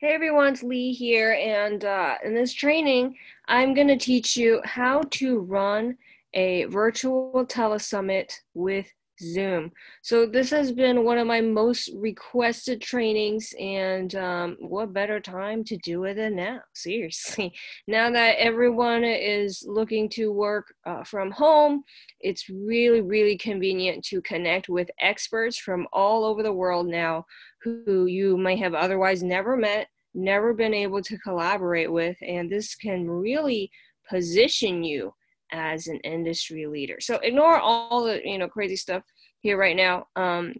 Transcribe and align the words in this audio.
Hey 0.00 0.14
everyone, 0.14 0.52
it's 0.52 0.62
Lee 0.62 0.92
here, 0.92 1.32
and 1.32 1.84
uh, 1.84 2.14
in 2.24 2.32
this 2.32 2.52
training, 2.52 3.16
I'm 3.48 3.74
going 3.74 3.88
to 3.88 3.96
teach 3.96 4.36
you 4.36 4.60
how 4.64 5.02
to 5.10 5.40
run 5.40 5.98
a 6.34 6.66
virtual 6.66 7.44
telesummit 7.44 8.30
with 8.54 8.86
Zoom. 9.20 9.72
So 10.02 10.26
this 10.26 10.50
has 10.50 10.72
been 10.72 11.04
one 11.04 11.18
of 11.18 11.26
my 11.26 11.40
most 11.40 11.90
requested 11.94 12.80
trainings, 12.80 13.54
and 13.58 14.14
um, 14.14 14.56
what 14.60 14.92
better 14.92 15.20
time 15.20 15.64
to 15.64 15.76
do 15.78 16.04
it 16.04 16.14
than 16.14 16.36
now? 16.36 16.60
Seriously, 16.74 17.52
now 17.86 18.10
that 18.10 18.36
everyone 18.38 19.04
is 19.04 19.64
looking 19.66 20.08
to 20.10 20.32
work 20.32 20.72
uh, 20.86 21.04
from 21.04 21.30
home, 21.30 21.82
it's 22.20 22.48
really, 22.48 23.00
really 23.00 23.36
convenient 23.36 24.04
to 24.06 24.20
connect 24.22 24.68
with 24.68 24.90
experts 25.00 25.58
from 25.58 25.86
all 25.92 26.24
over 26.24 26.42
the 26.42 26.52
world 26.52 26.86
now 26.86 27.24
who 27.62 28.06
you 28.06 28.36
may 28.36 28.56
have 28.56 28.74
otherwise 28.74 29.22
never 29.22 29.56
met, 29.56 29.88
never 30.14 30.54
been 30.54 30.74
able 30.74 31.02
to 31.02 31.18
collaborate 31.18 31.90
with, 31.92 32.16
and 32.22 32.50
this 32.50 32.74
can 32.74 33.08
really 33.08 33.70
position 34.08 34.82
you 34.82 35.12
as 35.52 35.86
an 35.86 35.98
industry 36.00 36.66
leader. 36.66 36.96
So 37.00 37.16
ignore 37.16 37.58
all 37.58 38.04
the 38.04 38.20
you 38.24 38.38
know 38.38 38.48
crazy 38.48 38.76
stuff 38.76 39.02
here 39.40 39.56
right 39.56 39.76
now. 39.76 40.06
Um, 40.16 40.54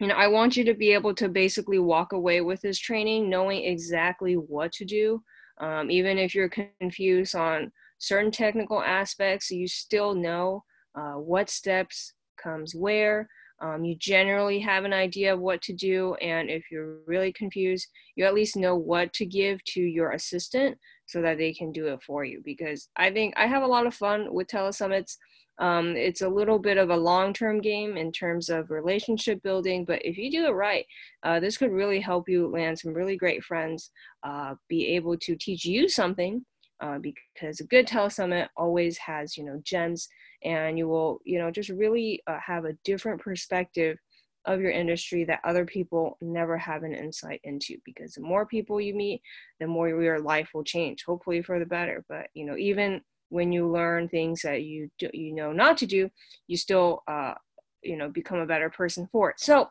you 0.00 0.08
know, 0.08 0.14
I 0.14 0.26
want 0.26 0.56
you 0.56 0.64
to 0.64 0.74
be 0.74 0.92
able 0.92 1.14
to 1.14 1.28
basically 1.28 1.78
walk 1.78 2.12
away 2.12 2.40
with 2.40 2.60
this 2.60 2.78
training 2.78 3.30
knowing 3.30 3.64
exactly 3.64 4.34
what 4.34 4.72
to 4.72 4.84
do. 4.84 5.22
Um, 5.60 5.90
even 5.90 6.18
if 6.18 6.34
you're 6.34 6.50
confused 6.80 7.36
on 7.36 7.70
certain 7.98 8.32
technical 8.32 8.82
aspects, 8.82 9.50
you 9.50 9.68
still 9.68 10.14
know 10.14 10.64
uh, 10.96 11.12
what 11.12 11.48
steps 11.48 12.12
comes 12.36 12.74
where. 12.74 13.28
Um, 13.64 13.82
you 13.82 13.96
generally 13.96 14.58
have 14.60 14.84
an 14.84 14.92
idea 14.92 15.32
of 15.32 15.40
what 15.40 15.62
to 15.62 15.72
do, 15.72 16.14
and 16.16 16.50
if 16.50 16.64
you're 16.70 16.98
really 17.06 17.32
confused, 17.32 17.88
you 18.14 18.26
at 18.26 18.34
least 18.34 18.56
know 18.56 18.76
what 18.76 19.14
to 19.14 19.24
give 19.24 19.64
to 19.64 19.80
your 19.80 20.10
assistant 20.10 20.76
so 21.06 21.22
that 21.22 21.38
they 21.38 21.54
can 21.54 21.72
do 21.72 21.86
it 21.86 22.02
for 22.02 22.26
you. 22.26 22.42
Because 22.44 22.90
I 22.96 23.10
think 23.10 23.32
I 23.38 23.46
have 23.46 23.62
a 23.62 23.66
lot 23.66 23.86
of 23.86 23.94
fun 23.94 24.34
with 24.34 24.48
telesummits. 24.48 25.16
Um, 25.58 25.96
it's 25.96 26.20
a 26.20 26.28
little 26.28 26.58
bit 26.58 26.76
of 26.76 26.90
a 26.90 26.96
long 26.96 27.32
term 27.32 27.62
game 27.62 27.96
in 27.96 28.12
terms 28.12 28.50
of 28.50 28.70
relationship 28.70 29.42
building, 29.42 29.86
but 29.86 30.04
if 30.04 30.18
you 30.18 30.30
do 30.30 30.46
it 30.46 30.50
right, 30.50 30.84
uh, 31.22 31.40
this 31.40 31.56
could 31.56 31.70
really 31.70 32.00
help 32.00 32.28
you 32.28 32.48
land 32.48 32.78
some 32.78 32.92
really 32.92 33.16
great 33.16 33.42
friends, 33.44 33.90
uh, 34.24 34.56
be 34.68 34.88
able 34.88 35.16
to 35.18 35.36
teach 35.36 35.64
you 35.64 35.88
something. 35.88 36.44
Uh, 36.80 36.98
because 36.98 37.60
a 37.60 37.64
good 37.64 37.86
telesummit 37.86 38.48
always 38.56 38.98
has 38.98 39.38
you 39.38 39.44
know 39.44 39.58
gems 39.64 40.08
and 40.44 40.78
you 40.78 40.88
will 40.88 41.20
you 41.24 41.38
know 41.38 41.50
just 41.50 41.70
really 41.70 42.22
uh, 42.26 42.38
have 42.44 42.64
a 42.64 42.76
different 42.84 43.20
perspective 43.20 43.98
of 44.46 44.60
your 44.60 44.70
industry 44.70 45.24
that 45.24 45.40
other 45.44 45.64
people 45.64 46.18
never 46.20 46.58
have 46.58 46.82
an 46.82 46.92
insight 46.92 47.40
into 47.44 47.78
because 47.84 48.12
the 48.12 48.20
more 48.20 48.44
people 48.44 48.80
you 48.80 48.94
meet 48.94 49.22
the 49.58 49.66
more 49.66 49.88
your 49.88 50.20
life 50.20 50.50
will 50.54 50.64
change 50.64 51.02
hopefully 51.04 51.42
for 51.42 51.58
the 51.58 51.66
better. 51.66 52.04
But 52.08 52.26
you 52.34 52.44
know 52.44 52.56
even 52.56 53.00
when 53.30 53.52
you 53.52 53.68
learn 53.68 54.08
things 54.08 54.42
that 54.42 54.62
you 54.62 54.90
do, 54.98 55.08
you 55.12 55.34
know 55.34 55.52
not 55.52 55.78
to 55.78 55.86
do 55.86 56.10
you 56.46 56.56
still 56.56 57.02
uh, 57.08 57.34
you 57.82 57.96
know 57.96 58.08
become 58.08 58.38
a 58.38 58.46
better 58.46 58.70
person 58.70 59.08
for 59.10 59.30
it. 59.30 59.40
So 59.40 59.68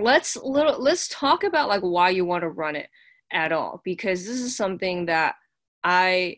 let's 0.00 0.36
little 0.36 0.80
let's 0.80 1.08
talk 1.08 1.44
about 1.44 1.68
like 1.68 1.82
why 1.82 2.10
you 2.10 2.24
want 2.24 2.42
to 2.42 2.48
run 2.48 2.74
it 2.76 2.88
at 3.32 3.52
all 3.52 3.80
because 3.84 4.26
this 4.26 4.40
is 4.40 4.56
something 4.56 5.06
that 5.06 5.34
i 5.84 6.36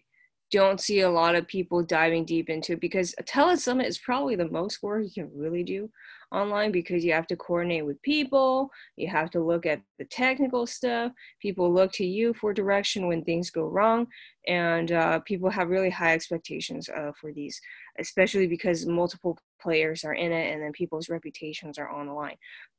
don't 0.52 0.80
see 0.80 1.00
a 1.00 1.10
lot 1.10 1.34
of 1.34 1.46
people 1.46 1.82
diving 1.82 2.24
deep 2.24 2.48
into 2.48 2.76
because 2.76 3.14
a 3.18 3.22
telesummit 3.22 3.86
is 3.86 3.98
probably 3.98 4.36
the 4.36 4.48
most 4.50 4.82
work 4.82 5.02
you 5.02 5.10
can 5.10 5.30
really 5.34 5.64
do 5.64 5.90
online 6.32 6.72
because 6.72 7.04
you 7.04 7.12
have 7.12 7.26
to 7.26 7.36
coordinate 7.36 7.84
with 7.84 8.00
people 8.02 8.68
you 8.96 9.08
have 9.08 9.30
to 9.30 9.40
look 9.40 9.66
at 9.66 9.80
the 9.98 10.04
technical 10.06 10.66
stuff 10.66 11.12
people 11.40 11.72
look 11.72 11.92
to 11.92 12.04
you 12.04 12.34
for 12.34 12.52
direction 12.52 13.06
when 13.06 13.24
things 13.24 13.50
go 13.50 13.66
wrong 13.66 14.06
and 14.46 14.92
uh, 14.92 15.18
people 15.20 15.50
have 15.50 15.68
really 15.68 15.90
high 15.90 16.12
expectations 16.12 16.88
uh, 16.88 17.10
for 17.20 17.32
these 17.32 17.60
especially 17.98 18.46
because 18.46 18.86
multiple 18.86 19.38
players 19.60 20.04
are 20.04 20.14
in 20.14 20.32
it 20.32 20.52
and 20.52 20.62
then 20.62 20.72
people's 20.72 21.08
reputations 21.08 21.78
are 21.78 21.88
on 21.88 22.06
the 22.06 22.12
line. 22.12 22.36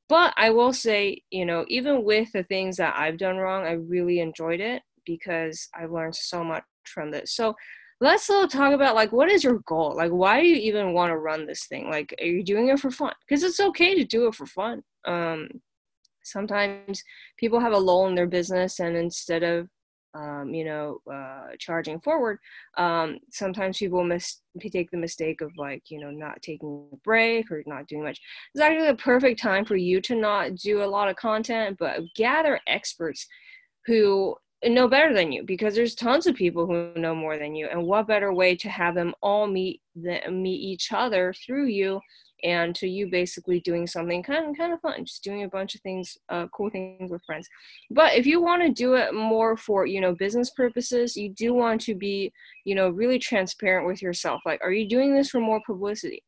But 0.10 0.34
i 0.38 0.50
will 0.50 0.74
say 0.74 1.22
you 1.32 1.46
know 1.46 1.66
even 1.68 2.04
with 2.04 2.32
the 2.32 2.44
things 2.44 2.78
that 2.78 2.96
i've 2.98 3.18
done 3.18 3.38
wrong 3.38 3.66
i 3.66 3.74
really 3.74 4.20
enjoyed 4.20 4.62
it 4.62 4.82
because 5.06 5.68
i've 5.78 5.92
learned 5.92 6.16
so 6.16 6.44
much 6.44 6.64
from 6.88 7.12
this. 7.12 7.34
So 7.34 7.56
let's 8.00 8.28
talk 8.28 8.74
about 8.74 8.96
like 8.96 9.12
what 9.12 9.32
is 9.32 9.44
your 9.44 9.60
goal? 9.66 9.96
Like 9.96 10.12
why 10.12 10.42
do 10.42 10.48
you 10.48 10.56
even 10.56 10.94
want 10.94 11.12
to 11.12 11.18
run 11.18 11.46
this 11.46 11.66
thing? 11.66 11.90
Like 11.90 12.14
are 12.20 12.26
you 12.26 12.44
doing 12.44 12.70
it 12.70 12.80
for 12.80 12.92
fun? 12.92 13.14
Because 13.28 13.44
it's 13.44 13.60
okay 13.60 13.96
to 13.96 14.06
do 14.06 14.28
it 14.28 14.36
for 14.36 14.46
fun. 14.46 14.84
Um 15.06 15.50
sometimes 16.24 17.04
people 17.38 17.60
have 17.60 17.74
a 17.74 17.78
lull 17.78 18.08
in 18.08 18.16
their 18.16 18.28
business 18.28 18.80
and 18.80 18.96
instead 18.96 19.44
of 19.44 19.68
um, 20.14 20.54
you 20.54 20.66
know 20.66 21.00
uh, 21.12 21.50
charging 21.60 22.00
forward 22.00 22.40
um, 22.78 23.20
sometimes 23.32 23.78
people 23.78 24.04
mis- 24.04 24.42
take 24.72 24.90
the 24.90 24.98
mistake 24.98 25.42
of 25.42 25.52
like 25.58 25.84
you 25.90 26.00
know 26.00 26.10
not 26.10 26.42
taking 26.42 26.88
a 26.92 26.96
break 26.98 27.52
or 27.52 27.62
not 27.66 27.88
doing 27.88 28.04
much. 28.04 28.20
It's 28.54 28.62
actually 28.62 28.88
the 28.88 28.96
perfect 28.96 29.40
time 29.40 29.64
for 29.64 29.76
you 29.76 30.02
to 30.02 30.16
not 30.16 30.56
do 30.56 30.84
a 30.84 30.86
lot 30.86 31.10
of 31.10 31.16
content 31.16 31.78
but 31.80 32.02
gather 32.16 32.60
experts 32.68 33.28
who 33.86 34.36
know 34.66 34.88
better 34.88 35.14
than 35.14 35.32
you 35.32 35.44
because 35.44 35.76
there's 35.76 35.96
tons 35.96 36.26
of 36.26 36.36
people 36.36 36.66
who 36.66 36.92
know 37.00 37.14
more 37.14 37.38
than 37.38 37.56
you 37.56 37.68
and 37.68 37.84
what 37.84 38.08
better 38.08 38.34
way 38.34 38.56
to 38.56 38.70
have 38.70 38.96
them 38.96 39.14
all 39.22 39.46
meet 39.46 39.82
the, 39.96 40.20
meet 40.32 40.60
each 40.60 40.92
other 40.92 41.34
through 41.46 41.68
you 41.68 42.02
and 42.44 42.76
to 42.76 42.88
you 42.88 43.10
basically 43.10 43.60
doing 43.62 43.88
something 43.88 44.22
kind 44.22 44.50
of 44.50 44.58
kind 44.58 44.74
of 44.74 44.82
fun 44.82 45.06
just 45.06 45.24
doing 45.24 45.44
a 45.44 45.50
bunch 45.50 45.76
of 45.76 45.82
things 45.82 46.18
uh, 46.30 46.48
cool 46.54 46.70
things 46.70 47.12
with 47.12 47.24
friends. 47.26 47.48
But 47.92 48.14
if 48.14 48.26
you 48.26 48.42
want 48.42 48.64
to 48.64 48.70
do 48.70 48.96
it 48.96 49.14
more 49.14 49.58
for 49.58 49.86
you 49.86 50.02
know 50.02 50.16
business 50.16 50.50
purposes 50.52 51.16
you 51.16 51.30
do 51.30 51.54
want 51.54 51.82
to 51.82 51.96
be 51.96 52.32
you 52.66 52.76
know 52.76 52.90
really 52.90 53.20
transparent 53.20 53.88
with 53.88 54.02
yourself. 54.02 54.42
Like 54.46 54.62
are 54.64 54.72
you 54.72 54.88
doing 54.88 55.16
this 55.16 55.30
for 55.30 55.40
more 55.40 55.62
publicity? 55.66 56.24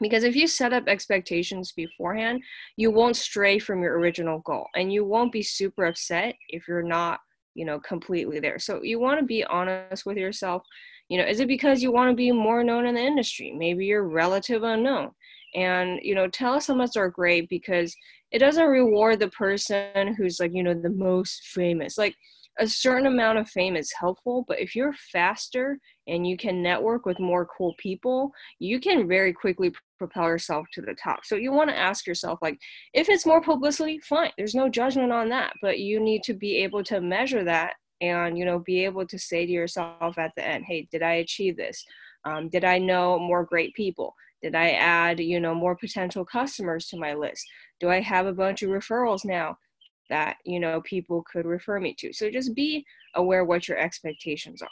Because 0.00 0.24
if 0.24 0.34
you 0.34 0.46
set 0.46 0.72
up 0.72 0.88
expectations 0.88 1.72
beforehand 1.72 2.42
you 2.76 2.90
won't 2.90 3.16
stray 3.16 3.58
from 3.58 3.82
your 3.82 3.98
original 3.98 4.40
goal 4.40 4.66
and 4.74 4.92
you 4.92 5.04
won't 5.04 5.32
be 5.32 5.42
super 5.42 5.84
upset 5.86 6.34
if 6.48 6.66
you're 6.66 6.82
not 6.82 7.20
you 7.54 7.64
know 7.64 7.80
completely 7.80 8.40
there. 8.40 8.58
So 8.58 8.82
you 8.82 8.98
want 8.98 9.20
to 9.20 9.26
be 9.26 9.44
honest 9.44 10.06
with 10.06 10.16
yourself. 10.16 10.62
You 11.08 11.18
know 11.18 11.26
is 11.26 11.40
it 11.40 11.48
because 11.48 11.82
you 11.82 11.92
want 11.92 12.10
to 12.10 12.16
be 12.16 12.32
more 12.32 12.62
known 12.64 12.86
in 12.86 12.94
the 12.94 13.00
industry? 13.00 13.52
Maybe 13.56 13.86
you're 13.86 14.08
relative 14.08 14.62
unknown. 14.62 15.10
And 15.54 15.98
you 16.02 16.14
know 16.14 16.28
telesummits 16.28 16.96
are 16.96 17.10
great 17.10 17.48
because 17.48 17.94
it 18.30 18.38
doesn't 18.38 18.66
reward 18.66 19.18
the 19.18 19.28
person 19.30 20.14
who's 20.14 20.38
like 20.38 20.52
you 20.54 20.62
know 20.62 20.74
the 20.74 20.90
most 20.90 21.42
famous. 21.48 21.98
Like 21.98 22.14
a 22.58 22.66
certain 22.66 23.06
amount 23.06 23.38
of 23.38 23.48
fame 23.48 23.76
is 23.76 23.92
helpful, 23.98 24.44
but 24.46 24.60
if 24.60 24.76
you're 24.76 24.92
faster 25.12 25.78
and 26.06 26.26
you 26.26 26.36
can 26.36 26.62
network 26.62 27.06
with 27.06 27.18
more 27.18 27.48
cool 27.56 27.74
people, 27.78 28.32
you 28.58 28.78
can 28.80 29.08
very 29.08 29.32
quickly 29.32 29.72
propel 30.00 30.28
yourself 30.28 30.66
to 30.72 30.80
the 30.80 30.94
top. 30.94 31.26
So 31.26 31.36
you 31.36 31.52
want 31.52 31.68
to 31.68 31.78
ask 31.78 32.06
yourself, 32.06 32.38
like, 32.40 32.58
if 32.94 33.10
it's 33.10 33.26
more 33.26 33.42
publicity, 33.42 34.00
fine. 34.00 34.32
There's 34.38 34.54
no 34.54 34.70
judgment 34.70 35.12
on 35.12 35.28
that, 35.28 35.52
but 35.60 35.78
you 35.78 36.00
need 36.00 36.22
to 36.22 36.32
be 36.32 36.56
able 36.56 36.82
to 36.84 37.02
measure 37.02 37.44
that 37.44 37.74
and 38.00 38.38
you 38.38 38.46
know 38.46 38.60
be 38.60 38.82
able 38.86 39.06
to 39.06 39.18
say 39.18 39.44
to 39.44 39.52
yourself 39.52 40.16
at 40.16 40.32
the 40.36 40.46
end, 40.46 40.64
hey, 40.66 40.88
did 40.90 41.02
I 41.02 41.16
achieve 41.16 41.58
this? 41.58 41.84
Um, 42.24 42.48
did 42.48 42.64
I 42.64 42.78
know 42.78 43.18
more 43.18 43.44
great 43.44 43.74
people? 43.74 44.14
Did 44.42 44.54
I 44.54 44.70
add 44.70 45.20
you 45.20 45.38
know 45.38 45.54
more 45.54 45.76
potential 45.76 46.24
customers 46.24 46.86
to 46.86 46.96
my 46.96 47.12
list? 47.12 47.44
Do 47.78 47.90
I 47.90 48.00
have 48.00 48.24
a 48.24 48.32
bunch 48.32 48.62
of 48.62 48.70
referrals 48.70 49.24
now? 49.24 49.58
that 50.08 50.38
you 50.44 50.58
know 50.58 50.80
people 50.80 51.24
could 51.32 51.46
refer 51.46 51.78
me 51.78 51.94
to 51.96 52.12
so 52.12 52.28
just 52.30 52.52
be 52.52 52.84
aware 53.14 53.44
what 53.44 53.68
your 53.68 53.78
expectations 53.78 54.60
are 54.60 54.68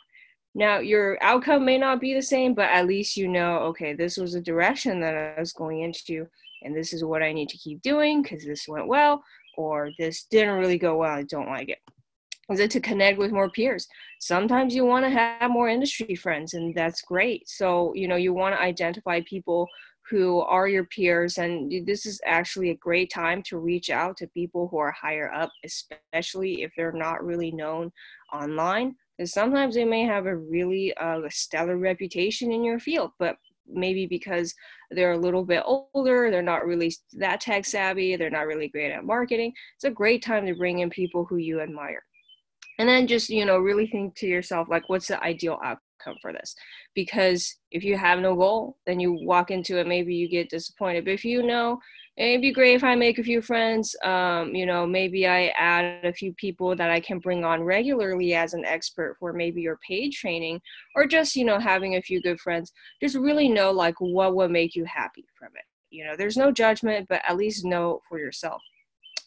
now 0.54 0.78
your 0.78 1.18
outcome 1.22 1.64
may 1.64 1.78
not 1.78 2.00
be 2.00 2.14
the 2.14 2.22
same 2.22 2.54
but 2.54 2.68
at 2.70 2.86
least 2.86 3.16
you 3.16 3.28
know 3.28 3.58
okay 3.58 3.92
this 3.92 4.16
was 4.16 4.34
a 4.34 4.40
direction 4.40 5.00
that 5.00 5.14
i 5.14 5.38
was 5.38 5.52
going 5.52 5.82
into 5.82 6.26
and 6.62 6.74
this 6.76 6.92
is 6.92 7.04
what 7.04 7.22
i 7.22 7.32
need 7.32 7.48
to 7.48 7.58
keep 7.58 7.80
doing 7.82 8.22
because 8.22 8.44
this 8.44 8.66
went 8.68 8.86
well 8.86 9.22
or 9.56 9.90
this 9.98 10.24
didn't 10.24 10.58
really 10.58 10.78
go 10.78 10.96
well 10.96 11.12
i 11.12 11.22
don't 11.22 11.48
like 11.48 11.68
it. 11.68 11.78
Is 12.50 12.60
it 12.60 12.70
to 12.70 12.80
connect 12.80 13.18
with 13.18 13.30
more 13.30 13.50
peers? 13.50 13.86
Sometimes 14.20 14.74
you 14.74 14.86
want 14.86 15.04
to 15.04 15.10
have 15.10 15.50
more 15.50 15.68
industry 15.68 16.14
friends 16.14 16.54
and 16.54 16.74
that's 16.74 17.02
great. 17.02 17.46
So 17.46 17.92
you 17.94 18.08
know 18.08 18.16
you 18.16 18.32
want 18.32 18.54
to 18.54 18.60
identify 18.60 19.20
people 19.20 19.68
who 20.08 20.40
are 20.40 20.66
your 20.68 20.84
peers 20.84 21.36
and 21.36 21.86
this 21.86 22.06
is 22.06 22.20
actually 22.24 22.70
a 22.70 22.76
great 22.76 23.10
time 23.10 23.42
to 23.42 23.58
reach 23.58 23.90
out 23.90 24.16
to 24.16 24.26
people 24.28 24.68
who 24.68 24.78
are 24.78 24.90
higher 24.92 25.30
up 25.32 25.50
especially 25.64 26.62
if 26.62 26.72
they're 26.76 26.92
not 26.92 27.22
really 27.22 27.50
known 27.50 27.92
online 28.32 28.94
because 29.18 29.32
sometimes 29.32 29.74
they 29.74 29.84
may 29.84 30.04
have 30.04 30.26
a 30.26 30.36
really 30.36 30.94
uh, 30.96 31.20
stellar 31.28 31.76
reputation 31.76 32.52
in 32.52 32.64
your 32.64 32.78
field 32.78 33.10
but 33.18 33.36
maybe 33.70 34.06
because 34.06 34.54
they're 34.90 35.12
a 35.12 35.18
little 35.18 35.44
bit 35.44 35.62
older 35.66 36.30
they're 36.30 36.42
not 36.42 36.64
really 36.64 36.92
that 37.12 37.40
tech 37.40 37.64
savvy 37.64 38.16
they're 38.16 38.30
not 38.30 38.46
really 38.46 38.68
great 38.68 38.92
at 38.92 39.04
marketing 39.04 39.52
it's 39.76 39.84
a 39.84 39.90
great 39.90 40.22
time 40.22 40.46
to 40.46 40.54
bring 40.54 40.80
in 40.80 40.90
people 40.90 41.24
who 41.24 41.36
you 41.36 41.60
admire. 41.60 42.02
And 42.78 42.88
then 42.88 43.06
just 43.06 43.28
you 43.28 43.44
know 43.44 43.58
really 43.58 43.86
think 43.86 44.14
to 44.16 44.26
yourself 44.26 44.68
like 44.68 44.88
what's 44.88 45.08
the 45.08 45.22
ideal 45.22 45.58
outcome 45.64 46.16
for 46.22 46.32
this? 46.32 46.54
Because 46.94 47.56
if 47.70 47.84
you 47.84 47.96
have 47.96 48.20
no 48.20 48.34
goal 48.34 48.78
then 48.86 49.00
you 49.00 49.12
walk 49.12 49.50
into 49.50 49.78
it 49.78 49.86
maybe 49.86 50.14
you 50.14 50.28
get 50.28 50.50
disappointed 50.50 51.04
but 51.04 51.14
if 51.14 51.24
you 51.24 51.42
know 51.42 51.78
it'd 52.18 52.42
be 52.42 52.52
great 52.52 52.74
if 52.74 52.82
I 52.82 52.96
make 52.96 53.18
a 53.18 53.22
few 53.22 53.40
friends. 53.40 53.94
Um, 54.04 54.54
you 54.54 54.66
know, 54.66 54.86
maybe 54.86 55.26
I 55.28 55.52
add 55.56 56.04
a 56.04 56.12
few 56.12 56.32
people 56.34 56.74
that 56.74 56.90
I 56.90 56.98
can 56.98 57.20
bring 57.20 57.44
on 57.44 57.62
regularly 57.62 58.34
as 58.34 58.54
an 58.54 58.64
expert 58.64 59.16
for 59.20 59.32
maybe 59.32 59.62
your 59.62 59.78
paid 59.86 60.10
training 60.10 60.60
or 60.96 61.06
just, 61.06 61.36
you 61.36 61.44
know, 61.44 61.60
having 61.60 61.94
a 61.94 62.02
few 62.02 62.20
good 62.20 62.40
friends. 62.40 62.72
Just 63.00 63.14
really 63.14 63.48
know 63.48 63.70
like 63.70 63.94
what 64.00 64.34
will 64.34 64.48
make 64.48 64.74
you 64.74 64.84
happy 64.84 65.26
from 65.38 65.50
it. 65.54 65.64
You 65.90 66.04
know, 66.04 66.16
there's 66.16 66.36
no 66.36 66.50
judgment, 66.50 67.06
but 67.08 67.22
at 67.26 67.36
least 67.36 67.64
know 67.64 68.00
for 68.08 68.18
yourself. 68.18 68.60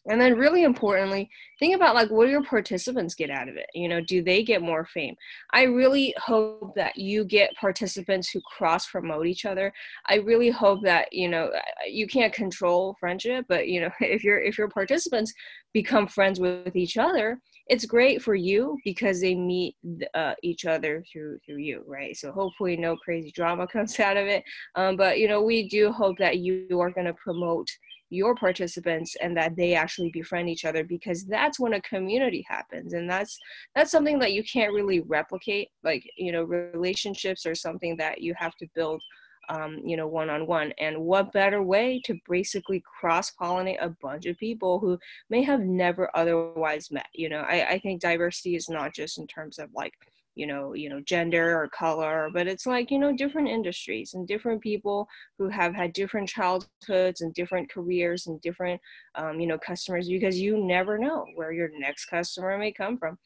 And 0.09 0.19
then 0.19 0.35
really 0.35 0.63
importantly, 0.63 1.29
think 1.59 1.75
about 1.75 1.93
like 1.93 2.09
what 2.09 2.25
do 2.25 2.31
your 2.31 2.43
participants 2.43 3.13
get 3.13 3.29
out 3.29 3.47
of 3.47 3.55
it? 3.55 3.67
You 3.75 3.87
know, 3.87 4.01
do 4.01 4.23
they 4.23 4.41
get 4.41 4.61
more 4.61 4.85
fame? 4.85 5.15
I 5.53 5.63
really 5.63 6.15
hope 6.17 6.73
that 6.75 6.97
you 6.97 7.23
get 7.23 7.55
participants 7.55 8.29
who 8.29 8.41
cross 8.41 8.87
promote 8.89 9.27
each 9.27 9.45
other. 9.45 9.71
I 10.07 10.15
really 10.15 10.49
hope 10.49 10.81
that, 10.83 11.13
you 11.13 11.29
know, 11.29 11.51
you 11.87 12.07
can't 12.07 12.33
control 12.33 12.95
friendship, 12.99 13.45
but 13.47 13.67
you 13.67 13.81
know, 13.81 13.91
if 13.99 14.23
your 14.23 14.39
if 14.41 14.57
your 14.57 14.69
participants 14.69 15.33
become 15.73 16.07
friends 16.07 16.39
with 16.39 16.75
each 16.75 16.97
other, 16.97 17.39
it's 17.67 17.85
great 17.85 18.23
for 18.23 18.33
you 18.33 18.77
because 18.83 19.21
they 19.21 19.35
meet 19.35 19.75
uh, 20.15 20.33
each 20.41 20.65
other 20.65 21.03
through 21.11 21.37
through 21.45 21.57
you, 21.57 21.83
right? 21.85 22.17
So 22.17 22.31
hopefully 22.31 22.75
no 22.75 22.97
crazy 22.97 23.31
drama 23.31 23.67
comes 23.71 23.99
out 23.99 24.17
of 24.17 24.25
it. 24.25 24.43
Um, 24.73 24.97
but 24.97 25.19
you 25.19 25.27
know, 25.27 25.43
we 25.43 25.69
do 25.69 25.91
hope 25.91 26.17
that 26.17 26.39
you 26.39 26.81
are 26.81 26.89
going 26.89 27.05
to 27.05 27.13
promote 27.13 27.69
your 28.11 28.35
participants 28.35 29.15
and 29.21 29.35
that 29.37 29.55
they 29.55 29.73
actually 29.73 30.09
befriend 30.09 30.49
each 30.49 30.65
other 30.65 30.83
because 30.83 31.25
that's 31.25 31.59
when 31.59 31.73
a 31.73 31.81
community 31.81 32.45
happens. 32.47 32.93
And 32.93 33.09
that's 33.09 33.39
that's 33.73 33.89
something 33.89 34.19
that 34.19 34.33
you 34.33 34.43
can't 34.43 34.73
really 34.73 34.99
replicate 34.99 35.69
like 35.83 36.07
you 36.17 36.31
know 36.31 36.43
relationships 36.43 37.45
are 37.45 37.55
something 37.55 37.95
that 37.97 38.21
you 38.21 38.33
have 38.37 38.55
to 38.57 38.67
build 38.75 39.01
um, 39.49 39.79
you 39.83 39.97
know 39.97 40.07
one 40.07 40.29
on 40.29 40.45
one 40.45 40.73
and 40.77 40.97
what 40.97 41.31
better 41.31 41.63
way 41.63 42.01
to 42.05 42.15
basically 42.29 42.83
cross 42.99 43.31
pollinate 43.31 43.81
a 43.81 43.95
bunch 44.01 44.25
of 44.25 44.37
people 44.37 44.79
who 44.79 44.99
may 45.29 45.41
have 45.41 45.61
never 45.61 46.09
otherwise 46.15 46.91
met 46.91 47.07
you 47.13 47.29
know? 47.29 47.41
I, 47.41 47.71
I 47.71 47.79
think 47.79 48.01
diversity 48.01 48.55
is 48.55 48.69
not 48.69 48.93
just 48.93 49.17
in 49.17 49.25
terms 49.25 49.57
of 49.57 49.69
like 49.73 49.93
you 50.35 50.47
know 50.47 50.73
you 50.73 50.89
know 50.89 51.01
gender 51.01 51.59
or 51.59 51.67
color 51.69 52.29
but 52.33 52.47
it's 52.47 52.65
like 52.65 52.89
you 52.89 52.97
know 52.97 53.15
different 53.15 53.47
industries 53.47 54.13
and 54.13 54.27
different 54.27 54.61
people 54.61 55.07
who 55.37 55.49
have 55.49 55.75
had 55.75 55.93
different 55.93 56.27
childhoods 56.27 57.21
and 57.21 57.33
different 57.33 57.69
careers 57.71 58.27
and 58.27 58.39
different 58.41 58.79
um, 59.15 59.39
you 59.39 59.47
know 59.47 59.57
customers 59.57 60.07
because 60.07 60.39
you 60.39 60.57
never 60.57 60.97
know 60.97 61.25
where 61.35 61.51
your 61.51 61.69
next 61.77 62.05
customer 62.05 62.57
may 62.57 62.71
come 62.71 62.97
from. 62.97 63.17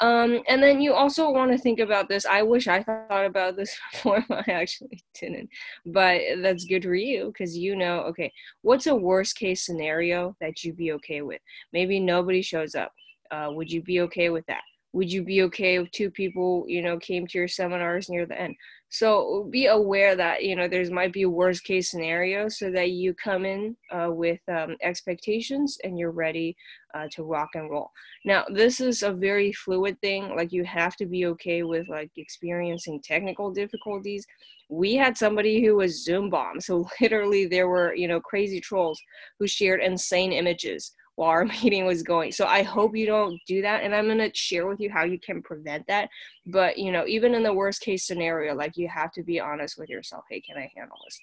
Um, 0.00 0.40
and 0.48 0.60
then 0.60 0.80
you 0.80 0.92
also 0.92 1.30
want 1.30 1.52
to 1.52 1.58
think 1.58 1.78
about 1.78 2.08
this. 2.08 2.26
I 2.26 2.42
wish 2.42 2.66
i 2.66 2.82
thought 2.82 3.24
about 3.24 3.56
this 3.56 3.76
before 3.92 4.24
i 4.30 4.44
actually 4.50 5.04
didn't. 5.18 5.48
But 5.86 6.20
that's 6.42 6.64
good 6.64 6.82
for 6.82 6.96
you 6.96 7.26
because 7.26 7.56
you 7.56 7.76
know 7.76 8.00
okay 8.02 8.32
what's 8.62 8.86
a 8.86 8.94
worst 8.94 9.36
case 9.36 9.64
scenario 9.64 10.36
that 10.40 10.62
you'd 10.64 10.76
be 10.76 10.92
okay 10.92 11.22
with? 11.22 11.40
Maybe 11.72 12.00
nobody 12.00 12.42
shows 12.42 12.74
up. 12.74 12.92
Uh, 13.30 13.48
would 13.50 13.70
you 13.72 13.82
be 13.82 14.00
okay 14.00 14.30
with 14.30 14.46
that 14.46 14.62
would 14.94 15.12
you 15.12 15.24
be 15.24 15.42
okay 15.42 15.80
if 15.80 15.90
two 15.90 16.08
people 16.08 16.64
you 16.68 16.80
know 16.80 16.96
came 16.98 17.26
to 17.26 17.36
your 17.36 17.48
seminars 17.48 18.08
near 18.08 18.26
the 18.26 18.40
end? 18.40 18.54
So 18.90 19.48
be 19.50 19.66
aware 19.66 20.14
that 20.14 20.44
you 20.44 20.54
know 20.54 20.68
there's 20.68 20.90
might 20.90 21.12
be 21.12 21.22
a 21.22 21.28
worst 21.28 21.64
case 21.64 21.90
scenario 21.90 22.48
so 22.48 22.70
that 22.70 22.90
you 22.92 23.12
come 23.12 23.44
in 23.44 23.76
uh, 23.90 24.10
with 24.12 24.38
um, 24.48 24.76
expectations 24.82 25.76
and 25.82 25.98
you're 25.98 26.12
ready 26.12 26.56
uh, 26.94 27.08
to 27.10 27.24
rock 27.24 27.50
and 27.54 27.68
roll. 27.68 27.90
Now 28.24 28.44
this 28.48 28.80
is 28.80 29.02
a 29.02 29.12
very 29.12 29.52
fluid 29.52 30.00
thing 30.00 30.36
like 30.36 30.52
you 30.52 30.62
have 30.64 30.94
to 30.96 31.06
be 31.06 31.26
okay 31.26 31.64
with 31.64 31.88
like 31.88 32.12
experiencing 32.16 33.02
technical 33.02 33.50
difficulties. 33.50 34.24
We 34.68 34.94
had 34.94 35.18
somebody 35.18 35.64
who 35.64 35.74
was 35.74 36.04
zoom 36.04 36.30
bomb 36.30 36.60
so 36.60 36.86
literally 37.00 37.46
there 37.46 37.66
were 37.66 37.96
you 37.96 38.06
know 38.06 38.20
crazy 38.20 38.60
trolls 38.60 39.02
who 39.40 39.48
shared 39.48 39.82
insane 39.82 40.32
images 40.32 40.92
while 41.16 41.30
our 41.30 41.44
meeting 41.62 41.86
was 41.86 42.02
going. 42.02 42.32
So 42.32 42.46
I 42.46 42.62
hope 42.62 42.96
you 42.96 43.06
don't 43.06 43.40
do 43.46 43.62
that. 43.62 43.82
And 43.82 43.94
I'm 43.94 44.06
going 44.06 44.18
to 44.18 44.30
share 44.34 44.66
with 44.66 44.80
you 44.80 44.90
how 44.90 45.04
you 45.04 45.18
can 45.18 45.42
prevent 45.42 45.86
that. 45.86 46.08
But, 46.46 46.78
you 46.78 46.92
know, 46.92 47.06
even 47.06 47.34
in 47.34 47.42
the 47.42 47.52
worst 47.52 47.80
case 47.80 48.06
scenario, 48.06 48.54
like 48.54 48.76
you 48.76 48.88
have 48.88 49.12
to 49.12 49.22
be 49.22 49.40
honest 49.40 49.78
with 49.78 49.88
yourself. 49.88 50.24
Hey, 50.30 50.40
can 50.40 50.56
I 50.56 50.70
handle 50.76 50.96
this? 51.04 51.20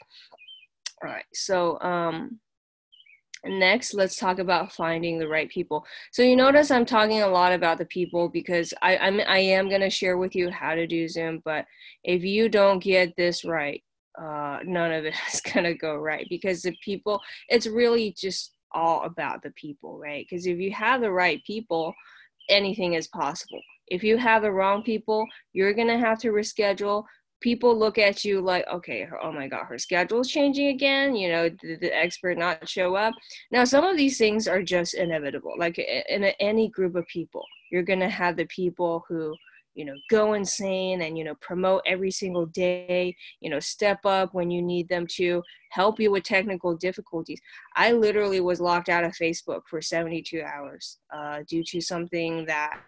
All 1.04 1.10
right. 1.10 1.26
So, 1.34 1.80
um, 1.82 2.40
next 3.44 3.96
let's 3.96 4.18
talk 4.18 4.38
about 4.38 4.72
finding 4.72 5.18
the 5.18 5.28
right 5.28 5.50
people 5.50 5.84
so 6.12 6.22
you 6.22 6.36
notice 6.36 6.70
i'm 6.70 6.86
talking 6.86 7.24
a 7.24 7.28
lot 7.28 7.52
about 7.52 7.80
the 7.80 7.86
people 7.86 8.30
because 8.30 8.72
i 8.84 8.96
i'm 8.98 9.20
i 9.22 9.40
am 9.40 9.68
going 9.68 9.82
to 9.82 9.90
share 9.90 10.18
with 10.18 10.36
you 10.36 10.52
how 10.52 10.76
to 10.76 10.86
do 10.86 11.08
zoom 11.08 11.42
but 11.44 11.66
if 12.04 12.24
you 12.24 12.48
don't 12.48 12.84
get 12.84 13.16
this 13.18 13.44
right 13.44 13.84
uh 14.20 14.60
none 14.64 14.92
of 14.92 15.06
it 15.06 15.16
is 15.34 15.42
to 15.42 15.74
go 15.74 15.96
right 15.96 16.28
because 16.30 16.62
the 16.62 16.76
people 16.84 17.20
it's 17.50 17.66
really 17.66 18.14
just 18.16 18.54
all 18.74 19.04
about 19.04 19.44
the 19.44 19.52
people, 19.52 20.00
right? 20.00 20.26
Because 20.30 20.46
if 20.46 20.58
you 20.60 20.72
have 20.72 21.02
the 21.02 21.12
right 21.12 21.44
people, 21.44 21.94
anything 22.50 22.94
is 22.94 23.08
possible. 23.08 23.62
If 23.88 24.04
you 24.04 24.18
have 24.18 24.42
the 24.42 24.52
wrong 24.52 24.84
people, 24.84 25.26
you're 25.54 25.74
going 25.74 25.88
to 25.88 25.98
have 25.98 26.20
to 26.20 26.30
reschedule. 26.30 27.04
People 27.42 27.78
look 27.78 27.98
at 27.98 28.24
you 28.24 28.40
like, 28.40 28.66
okay, 28.72 29.08
oh 29.22 29.32
my 29.32 29.48
God, 29.48 29.66
her 29.66 29.78
schedule 29.78 30.22
is 30.22 30.30
changing 30.30 30.68
again. 30.68 31.16
You 31.16 31.30
know, 31.30 31.50
did 31.50 31.82
the 31.82 31.96
expert 31.96 32.38
not 32.38 32.70
show 32.70 32.96
up? 32.96 33.14
Now, 33.52 33.66
some 33.66 33.84
of 33.84 33.98
these 33.98 34.18
things 34.18 34.48
are 34.48 34.62
just 34.62 34.94
inevitable. 34.94 35.56
Like 35.58 35.78
in 35.80 36.24
any 36.40 36.70
group 36.70 36.96
of 36.96 37.08
people, 37.08 37.44
you're 37.72 37.84
going 37.84 38.00
to 38.00 38.10
have 38.10 38.38
the 38.38 38.46
people 38.46 39.04
who 39.10 39.36
you 39.76 39.86
know 39.86 39.94
go 40.10 40.34
insane 40.34 41.02
and 41.02 41.18
you 41.18 41.24
know 41.24 41.36
promote 41.36 41.82
every 41.86 42.12
single 42.12 42.46
day 42.48 43.16
you 43.40 43.50
know 43.50 43.60
step 43.60 44.06
up 44.06 44.34
when 44.34 44.52
you 44.52 44.62
need 44.62 44.88
them 44.90 45.08
to 45.08 45.42
help 45.70 46.00
you 46.00 46.12
with 46.12 46.24
technical 46.24 46.76
difficulties. 46.76 47.40
I 47.76 47.94
literally 47.94 48.42
was 48.42 48.60
locked 48.60 48.90
out 48.90 49.04
of 49.04 49.14
facebook 49.14 49.62
for 49.70 49.82
72 49.82 50.42
hours 50.42 50.98
uh, 51.14 51.44
due 51.48 51.64
to 51.66 51.82
something 51.82 52.46
that 52.46 52.82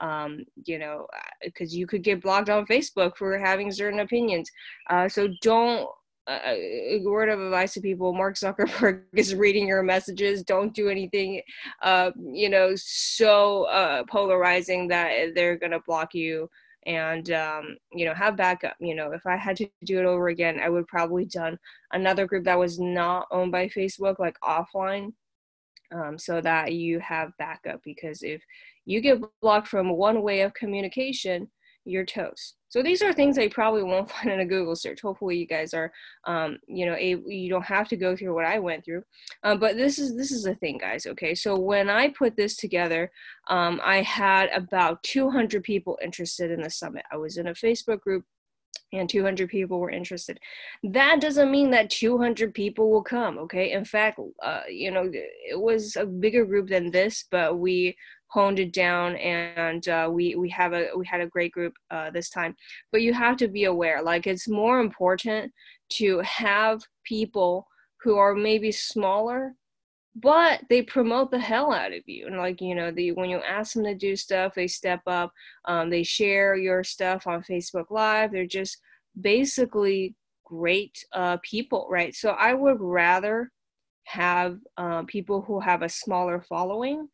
um, 0.00 0.44
you 0.64 0.78
know 0.78 1.06
because 1.42 1.72
uh, 1.72 1.76
you 1.76 1.86
could 1.86 2.02
get 2.02 2.22
blocked 2.22 2.48
on 2.48 2.66
facebook 2.66 3.16
for 3.16 3.38
having 3.38 3.70
certain 3.70 4.00
opinions. 4.00 4.50
Uh, 4.90 5.08
so 5.08 5.28
don't 5.42 5.88
a 6.28 7.00
word 7.04 7.28
of 7.28 7.40
advice 7.40 7.74
to 7.74 7.80
people 7.80 8.12
mark 8.12 8.36
zuckerberg 8.36 9.02
is 9.14 9.34
reading 9.34 9.66
your 9.66 9.82
messages. 9.82 10.42
Don't 10.42 10.74
do 10.74 10.88
anything 10.88 11.42
uh, 11.82 12.10
you 12.16 12.48
know 12.48 12.72
so 12.76 13.64
uh, 13.64 14.04
polarizing 14.04 14.88
that 14.88 15.34
they're 15.34 15.58
to 15.58 15.80
block 15.86 16.14
you. 16.14 16.48
And 16.84 17.30
um, 17.30 17.76
you 17.92 18.04
know 18.04 18.14
have 18.14 18.36
backup. 18.36 18.74
You 18.80 18.94
know 18.94 19.12
if 19.12 19.24
i 19.26 19.36
had 19.36 19.56
to 19.58 19.68
do 19.84 20.00
it 20.00 20.04
over 20.04 20.28
again 20.28 20.58
i 20.60 20.68
would 20.68 20.88
probably 20.88 21.24
done 21.26 21.56
another 21.92 22.26
group 22.26 22.44
that 22.44 22.58
was 22.58 22.80
not 22.80 23.28
owned 23.30 23.52
by 23.52 23.68
facebook 23.68 24.18
like 24.18 24.36
offline 24.42 25.12
um, 25.92 26.18
so 26.18 26.40
that 26.40 26.72
you 26.72 26.98
have 27.00 27.36
backup. 27.38 27.80
Because 27.84 28.22
if 28.22 28.42
you 28.84 29.00
get 29.00 29.22
blocked 29.40 29.68
from 29.68 29.90
one 29.90 30.22
way 30.22 30.40
of 30.40 30.54
communication 30.54 31.50
you're 31.84 32.04
toast 32.04 32.56
so 32.72 32.82
these 32.82 33.02
are 33.02 33.12
things 33.12 33.36
that 33.36 33.44
you 33.44 33.50
probably 33.50 33.82
won't 33.82 34.10
find 34.12 34.30
in 34.30 34.40
a 34.40 34.46
Google 34.46 34.74
search. 34.74 35.02
Hopefully 35.02 35.36
you 35.36 35.46
guys 35.46 35.74
are, 35.74 35.92
um, 36.24 36.58
you 36.66 36.86
know, 36.86 36.94
a, 36.94 37.16
you 37.26 37.50
don't 37.50 37.66
have 37.66 37.86
to 37.88 37.96
go 37.96 38.16
through 38.16 38.34
what 38.34 38.46
I 38.46 38.58
went 38.58 38.82
through. 38.82 39.04
Um, 39.42 39.60
but 39.60 39.76
this 39.76 39.98
is 39.98 40.16
this 40.16 40.30
is 40.30 40.44
the 40.44 40.54
thing, 40.54 40.78
guys. 40.78 41.04
Okay, 41.04 41.34
so 41.34 41.54
when 41.54 41.90
I 41.90 42.08
put 42.08 42.34
this 42.34 42.56
together, 42.56 43.12
um, 43.48 43.78
I 43.84 44.00
had 44.00 44.48
about 44.54 45.02
200 45.02 45.62
people 45.62 45.98
interested 46.02 46.50
in 46.50 46.62
the 46.62 46.70
summit. 46.70 47.04
I 47.12 47.18
was 47.18 47.36
in 47.36 47.48
a 47.48 47.52
Facebook 47.52 48.00
group 48.00 48.24
and 48.94 49.08
200 49.08 49.50
people 49.50 49.78
were 49.78 49.90
interested. 49.90 50.38
That 50.82 51.20
doesn't 51.20 51.50
mean 51.50 51.70
that 51.72 51.90
200 51.90 52.54
people 52.54 52.90
will 52.90 53.02
come, 53.02 53.38
okay? 53.38 53.72
In 53.72 53.84
fact, 53.84 54.18
uh, 54.42 54.62
you 54.68 54.90
know, 54.90 55.10
it 55.12 55.60
was 55.60 55.96
a 55.96 56.06
bigger 56.06 56.44
group 56.44 56.68
than 56.68 56.90
this, 56.90 57.24
but 57.30 57.58
we 57.58 57.96
honed 58.32 58.58
it 58.58 58.72
down 58.72 59.14
and 59.16 59.88
uh, 59.88 60.08
we 60.10 60.34
we 60.36 60.48
have 60.48 60.72
a 60.72 60.88
we 60.96 61.04
had 61.06 61.20
a 61.20 61.26
great 61.26 61.52
group 61.52 61.74
uh, 61.90 62.10
this 62.10 62.30
time. 62.30 62.56
But 62.90 63.02
you 63.02 63.12
have 63.12 63.36
to 63.38 63.48
be 63.48 63.64
aware 63.64 64.02
like 64.02 64.26
it's 64.26 64.48
more 64.48 64.80
important 64.80 65.52
to 65.94 66.18
have 66.20 66.82
people 67.04 67.66
who 68.02 68.16
are 68.16 68.34
maybe 68.34 68.72
smaller 68.72 69.54
but 70.14 70.60
they 70.68 70.82
promote 70.82 71.30
the 71.30 71.38
hell 71.38 71.72
out 71.72 71.92
of 71.92 72.02
you. 72.06 72.26
And 72.26 72.36
like 72.36 72.60
you 72.60 72.74
know 72.74 72.90
the 72.90 73.12
when 73.12 73.30
you 73.30 73.38
ask 73.38 73.74
them 73.74 73.84
to 73.84 73.94
do 73.94 74.16
stuff 74.16 74.54
they 74.54 74.66
step 74.66 75.00
up 75.06 75.32
um, 75.66 75.90
they 75.90 76.02
share 76.02 76.56
your 76.56 76.82
stuff 76.84 77.26
on 77.26 77.42
facebook 77.42 77.90
live. 77.90 78.32
They're 78.32 78.46
just 78.46 78.78
basically 79.20 80.14
great 80.44 81.04
uh, 81.12 81.36
people 81.42 81.86
right? 81.90 82.14
So 82.14 82.30
i 82.30 82.54
would 82.54 82.80
rather 82.80 83.50
have 84.04 84.58
uh, 84.76 85.02
people 85.04 85.42
who 85.42 85.60
have 85.60 85.82
a 85.82 85.88
smaller 85.88 86.44
following 86.48 87.08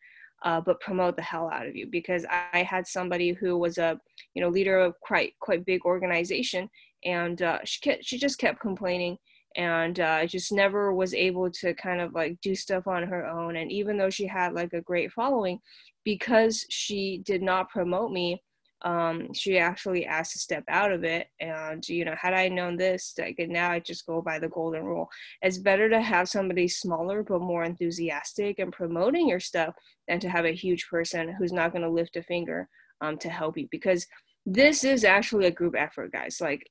uh, 0.45 0.61
but 0.61 0.81
promote 0.81 1.17
the 1.17 1.23
hell 1.23 1.51
out 1.53 1.67
of 1.67 1.75
you 1.77 1.87
because 1.87 2.25
I, 2.53 2.63
had 2.63 2.87
somebody 2.87 3.33
who 3.33 3.59
was 3.59 3.79
a 3.79 3.99
you 4.35 4.43
know 4.43 4.49
leader 4.49 4.79
of 4.79 4.99
quite 5.01 5.33
quite 5.41 5.65
big 5.65 5.85
organization 5.85 6.69
and 7.05 7.41
uh, 7.43 7.59
she 7.65 7.81
kept, 7.81 8.05
she 8.05 8.19
just 8.19 8.39
kept 8.39 8.61
complaining 8.61 9.17
and 9.57 9.99
uh, 10.01 10.27
just 10.27 10.53
never 10.53 10.93
was 10.93 11.15
able 11.15 11.51
to 11.51 11.75
kind 11.75 12.01
of 12.01 12.13
like 12.15 12.41
do 12.43 12.55
stuff 12.55 12.87
on 12.87 13.03
her 13.03 13.27
own 13.27 13.57
and 13.57 13.73
even 13.73 13.97
though 13.97 14.11
she 14.11 14.27
had 14.27 14.53
like 14.53 14.73
a 14.73 14.83
great 14.83 15.11
following 15.13 15.59
because 16.05 16.65
she 16.69 17.23
did 17.25 17.43
not 17.43 17.69
promote 17.71 18.13
me 18.13 18.41
um, 18.83 19.33
she 19.33 19.59
actually 19.59 20.07
asked 20.07 20.33
to 20.33 20.39
step 20.39 20.65
out 20.69 20.93
of 20.93 21.05
it. 21.05 21.29
And, 21.41 21.87
you 21.89 22.05
know, 22.05 22.15
had 22.21 22.35
I 22.35 22.49
known 22.49 22.77
this, 22.77 23.15
like 23.19 23.37
now 23.39 23.71
I 23.71 23.81
just 23.81 24.07
go 24.07 24.23
by 24.23 24.39
the 24.39 24.49
golden 24.49 24.85
rule. 24.85 25.09
It's 25.43 25.59
better 25.59 25.89
to 25.89 26.01
have 26.01 26.29
somebody 26.29 26.69
smaller 26.69 27.23
but 27.23 27.41
more 27.41 27.65
enthusiastic 27.65 28.59
and 28.59 28.73
promoting 28.73 29.29
your 29.29 29.41
stuff 29.41 29.75
than 30.07 30.21
to 30.21 30.29
have 30.29 30.45
a 30.45 30.55
huge 30.55 30.89
person 30.89 31.35
who's 31.39 31.53
not 31.53 31.73
going 31.73 31.83
to 31.83 31.91
lift 31.91 32.17
a 32.17 32.23
finger 32.23 32.69
um, 33.01 33.19
to 33.19 33.29
help 33.29 33.59
you 33.59 33.69
because 33.71 34.07
this 34.47 34.85
is 34.85 35.05
actually 35.05 35.47
a 35.47 35.51
group 35.51 35.75
effort, 35.77 36.13
guys. 36.13 36.41
Like 36.41 36.67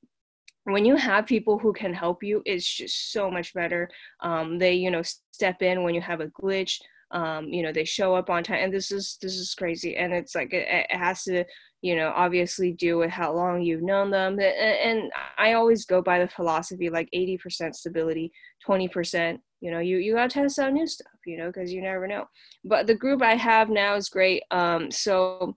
when 0.64 0.84
you 0.84 0.96
have 0.96 1.26
people 1.26 1.58
who 1.58 1.72
can 1.72 1.92
help 1.92 2.22
you, 2.22 2.42
it's 2.44 2.66
just 2.66 3.12
so 3.12 3.30
much 3.30 3.54
better. 3.54 3.88
Um, 4.20 4.58
they, 4.58 4.74
you 4.74 4.90
know, 4.90 5.02
step 5.32 5.62
in 5.62 5.82
when 5.82 5.94
you 5.94 6.00
have 6.00 6.20
a 6.20 6.28
glitch. 6.28 6.80
Um, 7.10 7.48
you 7.48 7.62
know, 7.62 7.72
they 7.72 7.86
show 7.86 8.14
up 8.14 8.28
on 8.28 8.42
time, 8.42 8.64
and 8.64 8.72
this 8.72 8.92
is 8.92 9.16
this 9.22 9.34
is 9.34 9.54
crazy. 9.54 9.96
And 9.96 10.12
it's 10.12 10.34
like 10.34 10.52
it, 10.52 10.68
it 10.68 10.94
has 10.94 11.24
to 11.24 11.44
you 11.82 11.94
know 11.94 12.12
obviously 12.16 12.72
do 12.72 12.98
with 12.98 13.10
how 13.10 13.32
long 13.32 13.62
you've 13.62 13.82
known 13.82 14.10
them 14.10 14.38
and 14.40 15.10
i 15.36 15.52
always 15.52 15.84
go 15.84 16.02
by 16.02 16.18
the 16.18 16.28
philosophy 16.28 16.90
like 16.90 17.08
80% 17.14 17.74
stability 17.74 18.32
20% 18.66 19.38
you 19.60 19.70
know 19.70 19.78
you 19.78 19.98
you 19.98 20.14
got 20.14 20.30
to 20.30 20.40
test 20.40 20.58
out 20.58 20.72
new 20.72 20.86
stuff 20.86 21.12
you 21.26 21.36
know 21.36 21.48
because 21.48 21.72
you 21.72 21.82
never 21.82 22.06
know. 22.06 22.24
But 22.64 22.86
the 22.86 22.94
group 22.94 23.22
i 23.22 23.34
have 23.34 23.70
now 23.70 23.94
is 23.94 24.08
great 24.08 24.42
um 24.50 24.90
so 24.90 25.56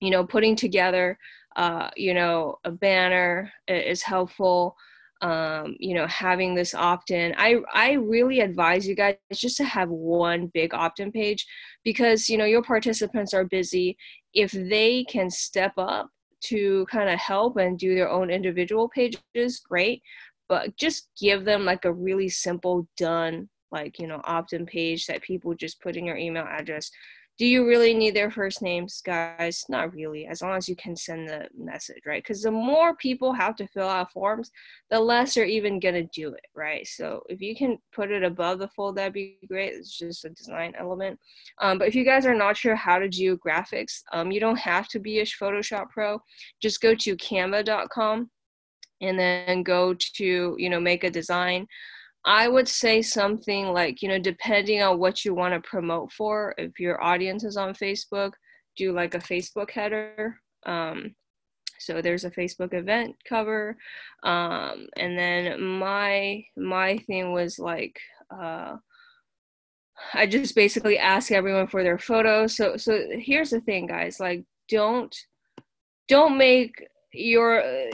you 0.00 0.10
know 0.10 0.24
putting 0.26 0.56
together 0.56 1.18
uh 1.56 1.88
you 1.96 2.14
know 2.14 2.56
a 2.64 2.70
banner 2.70 3.50
is 3.68 4.02
helpful 4.02 4.76
um, 5.24 5.74
you 5.80 5.94
know, 5.94 6.06
having 6.06 6.54
this 6.54 6.74
opt-in. 6.74 7.34
I 7.38 7.56
I 7.72 7.92
really 7.92 8.40
advise 8.40 8.86
you 8.86 8.94
guys 8.94 9.16
just 9.32 9.56
to 9.56 9.64
have 9.64 9.88
one 9.88 10.50
big 10.52 10.74
opt-in 10.74 11.10
page 11.12 11.46
because 11.82 12.28
you 12.28 12.36
know 12.36 12.44
your 12.44 12.62
participants 12.62 13.32
are 13.32 13.44
busy 13.44 13.96
if 14.34 14.50
they 14.52 15.04
can 15.04 15.30
step 15.30 15.72
up 15.78 16.10
to 16.42 16.84
kind 16.90 17.08
of 17.08 17.18
help 17.18 17.56
and 17.56 17.78
do 17.78 17.94
their 17.94 18.10
own 18.10 18.30
individual 18.30 18.88
pages, 18.88 19.60
great. 19.66 20.02
But 20.48 20.76
just 20.76 21.08
give 21.18 21.46
them 21.46 21.64
like 21.64 21.86
a 21.86 21.92
really 21.92 22.28
simple, 22.28 22.86
done, 22.98 23.48
like, 23.72 23.98
you 23.98 24.06
know, 24.06 24.20
opt 24.24 24.52
in 24.52 24.66
page 24.66 25.06
that 25.06 25.22
people 25.22 25.54
just 25.54 25.80
put 25.80 25.96
in 25.96 26.04
your 26.04 26.18
email 26.18 26.44
address 26.46 26.90
do 27.36 27.46
you 27.46 27.66
really 27.66 27.94
need 27.94 28.14
their 28.14 28.30
first 28.30 28.62
names 28.62 29.02
guys? 29.04 29.64
Not 29.68 29.92
really 29.92 30.26
as 30.26 30.40
long 30.40 30.56
as 30.56 30.68
you 30.68 30.76
can 30.76 30.94
send 30.94 31.28
the 31.28 31.48
message 31.56 32.02
right? 32.06 32.22
Because 32.22 32.42
the 32.42 32.50
more 32.50 32.94
people 32.96 33.32
have 33.32 33.56
to 33.56 33.66
fill 33.66 33.88
out 33.88 34.12
forms 34.12 34.50
the 34.90 35.00
less 35.00 35.34
they're 35.34 35.44
even 35.44 35.80
going 35.80 35.94
to 35.94 36.04
do 36.04 36.28
it 36.28 36.46
right? 36.54 36.86
So 36.86 37.22
if 37.28 37.40
you 37.40 37.56
can 37.56 37.78
put 37.92 38.10
it 38.10 38.22
above 38.22 38.58
the 38.58 38.68
fold 38.68 38.96
that'd 38.96 39.12
be 39.12 39.38
great. 39.48 39.72
It's 39.72 39.98
just 39.98 40.24
a 40.24 40.30
design 40.30 40.74
element. 40.78 41.18
Um, 41.60 41.78
but 41.78 41.88
if 41.88 41.94
you 41.94 42.04
guys 42.04 42.26
are 42.26 42.34
not 42.34 42.56
sure 42.56 42.76
how 42.76 42.98
to 42.98 43.08
do 43.08 43.36
graphics 43.38 44.02
um, 44.12 44.30
you 44.30 44.40
don't 44.40 44.58
have 44.58 44.88
to 44.88 44.98
be 44.98 45.20
a 45.20 45.24
photoshop 45.24 45.90
pro. 45.90 46.20
Just 46.60 46.80
go 46.80 46.94
to 46.94 47.16
canva.com 47.16 48.30
and 49.00 49.18
then 49.18 49.62
go 49.62 49.94
to 49.94 50.56
you 50.58 50.70
know 50.70 50.80
make 50.80 51.04
a 51.04 51.10
design 51.10 51.66
I 52.24 52.48
would 52.48 52.68
say 52.68 53.02
something 53.02 53.66
like, 53.66 54.00
you 54.00 54.08
know, 54.08 54.18
depending 54.18 54.82
on 54.82 54.98
what 54.98 55.24
you 55.24 55.34
want 55.34 55.54
to 55.54 55.68
promote 55.68 56.10
for, 56.12 56.54
if 56.56 56.80
your 56.80 57.02
audience 57.02 57.44
is 57.44 57.56
on 57.56 57.74
Facebook, 57.74 58.32
do 58.76 58.92
like 58.92 59.14
a 59.14 59.18
Facebook 59.18 59.70
header. 59.70 60.40
Um, 60.64 61.14
so 61.78 62.00
there's 62.00 62.24
a 62.24 62.30
Facebook 62.30 62.72
event 62.72 63.16
cover. 63.28 63.76
Um, 64.22 64.88
and 64.96 65.18
then 65.18 65.60
my 65.60 66.44
my 66.56 66.98
thing 66.98 67.32
was 67.32 67.58
like 67.58 68.00
uh, 68.30 68.76
I 70.12 70.26
just 70.26 70.54
basically 70.54 70.98
ask 70.98 71.30
everyone 71.30 71.66
for 71.66 71.82
their 71.82 71.98
photos. 71.98 72.56
So 72.56 72.76
so 72.76 72.98
here's 73.10 73.50
the 73.50 73.60
thing, 73.60 73.86
guys, 73.86 74.18
like 74.18 74.44
don't 74.68 75.14
don't 76.08 76.38
make 76.38 76.86
your 77.14 77.62
uh, 77.62 77.90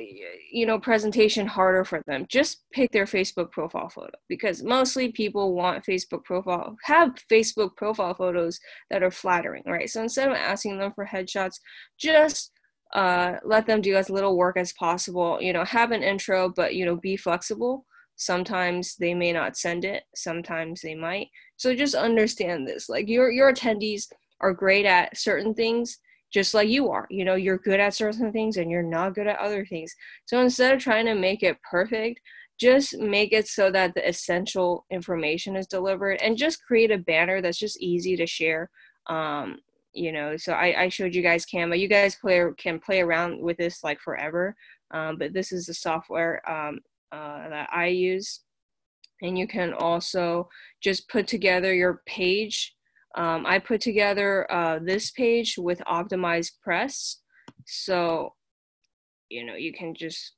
you 0.50 0.66
know 0.66 0.78
presentation 0.78 1.46
harder 1.46 1.84
for 1.84 2.02
them. 2.06 2.26
Just 2.28 2.64
pick 2.72 2.90
their 2.90 3.04
facebook 3.04 3.50
profile 3.50 3.88
photo 3.88 4.16
because 4.28 4.62
mostly 4.62 5.12
people 5.12 5.54
want 5.54 5.84
facebook 5.84 6.24
profile 6.24 6.76
have 6.84 7.14
facebook 7.30 7.76
profile 7.76 8.14
photos 8.14 8.58
that 8.90 9.02
are 9.02 9.10
flattering 9.10 9.62
right? 9.66 9.88
So 9.88 10.02
instead 10.02 10.28
of 10.28 10.34
asking 10.34 10.78
them 10.78 10.92
for 10.92 11.06
headshots 11.06 11.60
just 11.98 12.52
uh, 12.94 13.34
let 13.44 13.66
them 13.66 13.80
do 13.80 13.94
as 13.94 14.10
little 14.10 14.36
work 14.36 14.56
as 14.56 14.72
possible 14.72 15.38
you 15.40 15.52
know 15.52 15.64
have 15.64 15.92
an 15.92 16.02
intro 16.02 16.48
but 16.48 16.74
you 16.74 16.84
know 16.84 16.96
be 16.96 17.16
flexible. 17.16 17.84
Sometimes 18.16 18.96
they 18.96 19.14
may 19.14 19.32
not 19.32 19.56
send 19.56 19.84
it 19.84 20.04
sometimes 20.14 20.80
they 20.80 20.94
might. 20.94 21.28
So 21.56 21.74
just 21.74 21.94
understand 21.94 22.66
this 22.66 22.88
like 22.88 23.08
your 23.08 23.30
your 23.30 23.52
attendees 23.52 24.08
are 24.40 24.54
great 24.54 24.86
at 24.86 25.16
certain 25.16 25.54
things 25.54 25.98
just 26.32 26.54
like 26.54 26.68
you 26.68 26.90
are. 26.90 27.06
You 27.10 27.24
know, 27.24 27.34
you're 27.34 27.58
good 27.58 27.80
at 27.80 27.94
certain 27.94 28.32
things 28.32 28.56
and 28.56 28.70
you're 28.70 28.82
not 28.82 29.14
good 29.14 29.26
at 29.26 29.38
other 29.38 29.64
things. 29.64 29.94
So 30.26 30.40
instead 30.40 30.74
of 30.74 30.80
trying 30.80 31.06
to 31.06 31.14
make 31.14 31.42
it 31.42 31.58
perfect, 31.68 32.20
just 32.58 32.98
make 32.98 33.32
it 33.32 33.48
so 33.48 33.70
that 33.70 33.94
the 33.94 34.06
essential 34.06 34.84
information 34.90 35.56
is 35.56 35.66
delivered 35.66 36.20
and 36.20 36.36
just 36.36 36.64
create 36.64 36.90
a 36.90 36.98
banner 36.98 37.40
that's 37.40 37.58
just 37.58 37.80
easy 37.80 38.16
to 38.16 38.26
share. 38.26 38.70
Um, 39.06 39.58
you 39.92 40.12
know, 40.12 40.36
so 40.36 40.52
I, 40.52 40.82
I 40.82 40.88
showed 40.88 41.14
you 41.14 41.22
guys 41.22 41.46
Canva. 41.46 41.78
You 41.78 41.88
guys 41.88 42.14
play 42.16 42.44
can 42.58 42.78
play 42.78 43.00
around 43.00 43.40
with 43.40 43.56
this 43.56 43.82
like 43.82 43.98
forever. 44.00 44.54
Um, 44.92 45.16
but 45.18 45.32
this 45.32 45.52
is 45.52 45.66
the 45.66 45.74
software 45.74 46.48
um, 46.48 46.80
uh, 47.10 47.48
that 47.48 47.68
I 47.72 47.86
use. 47.86 48.40
And 49.22 49.38
you 49.38 49.46
can 49.46 49.72
also 49.72 50.48
just 50.80 51.08
put 51.08 51.26
together 51.26 51.74
your 51.74 52.02
page 52.06 52.74
um, 53.14 53.44
I 53.46 53.58
put 53.58 53.80
together 53.80 54.50
uh, 54.50 54.78
this 54.80 55.10
page 55.10 55.56
with 55.58 55.82
optimized 55.86 56.52
press. 56.62 57.16
So, 57.66 58.34
you 59.28 59.44
know, 59.44 59.54
you 59.54 59.72
can 59.72 59.94
just 59.94 60.34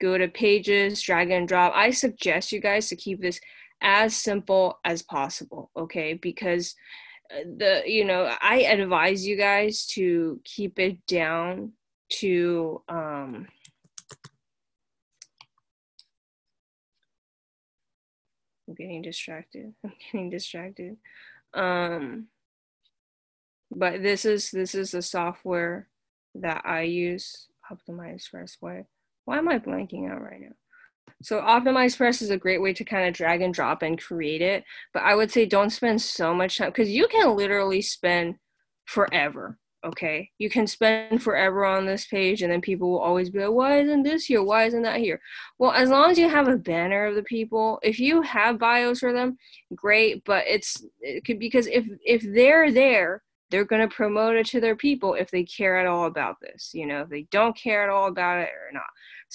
go 0.00 0.16
to 0.16 0.28
pages, 0.28 1.02
drag 1.02 1.30
and 1.30 1.46
drop. 1.46 1.72
I 1.74 1.90
suggest 1.90 2.52
you 2.52 2.60
guys 2.60 2.88
to 2.88 2.96
keep 2.96 3.20
this 3.20 3.40
as 3.82 4.16
simple 4.16 4.78
as 4.84 5.02
possible, 5.02 5.70
okay? 5.76 6.14
Because 6.14 6.74
uh, 7.30 7.40
the, 7.56 7.82
you 7.86 8.04
know, 8.04 8.34
I 8.40 8.62
advise 8.62 9.26
you 9.26 9.36
guys 9.36 9.86
to 9.88 10.40
keep 10.44 10.78
it 10.78 11.04
down 11.06 11.72
to, 12.08 12.82
um, 12.88 13.46
I'm 18.68 18.74
getting 18.74 19.02
distracted. 19.02 19.74
I'm 19.84 19.92
getting 20.12 20.30
distracted. 20.30 20.96
Um, 21.56 22.28
but 23.70 24.02
this 24.02 24.24
is 24.24 24.50
this 24.50 24.74
is 24.74 24.92
the 24.92 25.02
software 25.02 25.88
that 26.34 26.62
I 26.64 26.82
use, 26.82 27.48
Optimize 27.70 28.22
Expressway. 28.32 28.84
Why 29.24 29.38
am 29.38 29.48
I 29.48 29.58
blanking 29.58 30.10
out 30.10 30.22
right 30.22 30.40
now? 30.40 30.54
So 31.22 31.40
Optimize 31.40 31.96
Press 31.96 32.22
is 32.22 32.30
a 32.30 32.36
great 32.36 32.60
way 32.60 32.72
to 32.74 32.84
kind 32.84 33.08
of 33.08 33.14
drag 33.14 33.42
and 33.42 33.54
drop 33.54 33.82
and 33.82 34.00
create 34.00 34.42
it. 34.42 34.64
But 34.92 35.02
I 35.02 35.14
would 35.14 35.30
say 35.30 35.46
don't 35.46 35.70
spend 35.70 36.00
so 36.02 36.34
much 36.34 36.58
time 36.58 36.68
because 36.68 36.90
you 36.90 37.08
can 37.08 37.36
literally 37.36 37.82
spend 37.82 38.36
forever 38.84 39.58
okay 39.86 40.28
you 40.38 40.50
can 40.50 40.66
spend 40.66 41.22
forever 41.22 41.64
on 41.64 41.86
this 41.86 42.06
page 42.06 42.42
and 42.42 42.52
then 42.52 42.60
people 42.60 42.90
will 42.90 42.98
always 42.98 43.30
be 43.30 43.38
like 43.38 43.50
why 43.50 43.78
isn't 43.78 44.02
this 44.02 44.24
here? 44.24 44.42
Why 44.42 44.64
isn't 44.64 44.82
that 44.82 44.98
here? 44.98 45.20
Well 45.58 45.72
as 45.72 45.88
long 45.90 46.10
as 46.10 46.18
you 46.18 46.28
have 46.28 46.48
a 46.48 46.56
banner 46.56 47.06
of 47.06 47.14
the 47.14 47.22
people 47.22 47.78
if 47.82 47.98
you 47.98 48.22
have 48.22 48.58
bios 48.58 49.00
for 49.00 49.12
them 49.12 49.38
great 49.74 50.24
but 50.24 50.44
it's 50.46 50.84
it 51.00 51.24
could 51.24 51.38
because 51.38 51.66
if 51.66 51.86
if 52.04 52.22
they're 52.34 52.72
there 52.72 53.22
they're 53.50 53.64
going 53.64 53.88
to 53.88 53.94
promote 53.94 54.36
it 54.36 54.46
to 54.46 54.60
their 54.60 54.76
people 54.76 55.14
if 55.14 55.30
they 55.30 55.44
care 55.44 55.78
at 55.78 55.86
all 55.86 56.06
about 56.06 56.36
this 56.40 56.70
you 56.74 56.86
know 56.86 57.02
if 57.02 57.08
they 57.08 57.26
don't 57.30 57.56
care 57.56 57.82
at 57.82 57.88
all 57.88 58.08
about 58.08 58.38
it 58.38 58.48
or 58.48 58.72
not 58.72 58.82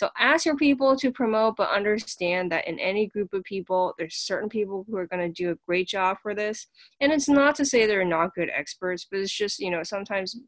so 0.01 0.09
ask 0.17 0.47
your 0.47 0.55
people 0.55 0.95
to 0.95 1.11
promote 1.11 1.57
but 1.57 1.69
understand 1.69 2.51
that 2.51 2.67
in 2.67 2.79
any 2.79 3.05
group 3.05 3.31
of 3.33 3.43
people 3.43 3.93
there's 3.99 4.15
certain 4.15 4.49
people 4.49 4.83
who 4.89 4.97
are 4.97 5.05
going 5.05 5.21
to 5.21 5.43
do 5.43 5.51
a 5.51 5.59
great 5.67 5.87
job 5.87 6.17
for 6.23 6.33
this. 6.33 6.65
And 7.01 7.11
it's 7.11 7.29
not 7.29 7.53
to 7.57 7.65
say 7.65 7.85
they're 7.85 8.03
not 8.03 8.33
good 8.33 8.49
experts 8.51 9.05
but 9.11 9.19
it's 9.19 9.31
just 9.31 9.59
you 9.59 9.69
know 9.69 9.83
sometimes 9.83 10.39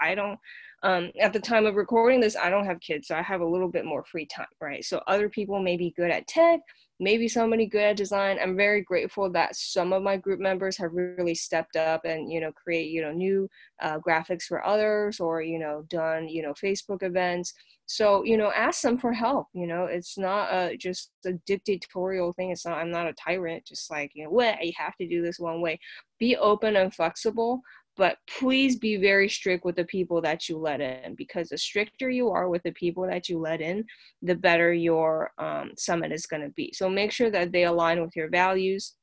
i 0.00 0.12
don't 0.12 0.40
um, 0.86 1.10
at 1.20 1.32
the 1.32 1.40
time 1.40 1.66
of 1.66 1.74
recording 1.74 2.20
this 2.20 2.36
i 2.36 2.48
don't 2.48 2.66
have 2.66 2.80
kids 2.80 3.08
so 3.08 3.16
i 3.16 3.22
have 3.22 3.40
a 3.40 3.46
little 3.46 3.68
bit 3.68 3.84
more 3.84 4.04
free 4.04 4.26
time 4.26 4.46
right? 4.60 4.84
So 4.84 5.02
other 5.06 5.28
people 5.28 5.60
may 5.60 5.76
be 5.76 5.94
good 5.96 6.10
at 6.10 6.26
tech 6.26 6.60
maybe 6.98 7.28
somebody 7.28 7.66
good 7.66 7.82
at 7.82 7.96
design. 7.96 8.38
I'm 8.40 8.56
very 8.56 8.80
grateful 8.82 9.30
that 9.32 9.54
some 9.54 9.92
of 9.92 10.02
my 10.02 10.16
group 10.16 10.40
members 10.40 10.76
have 10.78 10.92
really 10.92 11.34
stepped 11.34 11.76
up 11.76 12.04
and 12.04 12.32
you 12.32 12.40
know 12.40 12.52
create 12.52 12.90
you 12.90 13.02
know 13.02 13.12
new 13.12 13.48
uh, 13.82 13.98
graphics 13.98 14.44
for 14.44 14.64
others 14.64 15.20
or 15.20 15.42
you 15.42 15.58
know 15.58 15.84
done 15.88 16.28
you 16.28 16.42
know 16.42 16.54
facebook 16.54 17.02
events. 17.02 17.52
So 17.86 18.24
you 18.24 18.36
know 18.36 18.50
ask 18.52 18.82
them 18.82 18.98
for 18.98 19.12
help 19.12 19.48
you 19.52 19.66
know? 19.66 19.84
It's 19.84 20.16
not 20.18 20.52
a, 20.52 20.76
just 20.76 21.10
a 21.26 21.32
dictatorial 21.46 22.32
thing. 22.32 22.50
It's 22.50 22.64
not 22.64 22.78
i'm 22.78 22.90
not 22.90 23.08
a 23.08 23.12
tyrant 23.12 23.66
just 23.66 23.90
like 23.90 24.12
you 24.14 24.24
know 24.24 24.30
what 24.30 24.64
you 24.64 24.72
have 24.76 24.96
to 24.96 25.08
do 25.08 25.22
this 25.22 25.38
one 25.38 25.60
way. 25.60 25.78
Be 26.18 26.36
open 26.36 26.76
and 26.76 26.94
flexible 26.94 27.60
but 27.96 28.18
please 28.38 28.76
be 28.76 28.96
very 28.96 29.28
strict 29.28 29.64
with 29.64 29.76
the 29.76 29.84
people 29.84 30.20
that 30.20 30.48
you 30.48 30.58
let 30.58 30.80
in 30.80 31.14
because 31.14 31.48
the 31.48 31.58
stricter 31.58 32.10
you 32.10 32.30
are 32.30 32.48
with 32.48 32.62
the 32.62 32.72
people 32.72 33.06
that 33.06 33.28
you 33.28 33.38
let 33.38 33.60
in 33.60 33.84
the 34.22 34.34
better 34.34 34.72
your 34.72 35.32
um, 35.38 35.70
summit 35.76 36.12
is 36.12 36.26
going 36.26 36.42
to 36.42 36.50
be 36.50 36.72
so 36.72 36.88
make 36.88 37.12
sure 37.12 37.30
that 37.30 37.52
they 37.52 37.64
align 37.64 38.00
with 38.00 38.14
your 38.14 38.28
values 38.28 38.94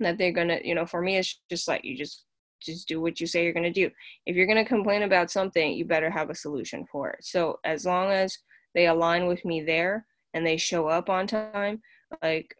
that 0.00 0.16
they're 0.18 0.32
going 0.32 0.48
to 0.48 0.66
you 0.66 0.74
know 0.74 0.86
for 0.86 1.00
me 1.00 1.16
it's 1.16 1.40
just 1.50 1.68
like 1.68 1.84
you 1.84 1.96
just 1.96 2.24
just 2.60 2.88
do 2.88 3.00
what 3.00 3.20
you 3.20 3.26
say 3.26 3.44
you're 3.44 3.52
going 3.52 3.62
to 3.62 3.70
do. 3.70 3.90
If 4.26 4.36
you're 4.36 4.46
going 4.46 4.62
to 4.62 4.64
complain 4.64 5.02
about 5.02 5.30
something, 5.30 5.72
you 5.72 5.84
better 5.84 6.10
have 6.10 6.30
a 6.30 6.34
solution 6.34 6.86
for 6.90 7.10
it. 7.10 7.24
So 7.24 7.58
as 7.64 7.84
long 7.84 8.10
as 8.10 8.36
they 8.74 8.86
align 8.86 9.26
with 9.26 9.44
me 9.44 9.62
there 9.62 10.06
and 10.34 10.46
they 10.46 10.56
show 10.56 10.88
up 10.88 11.08
on 11.08 11.26
time, 11.26 11.80
like 12.22 12.54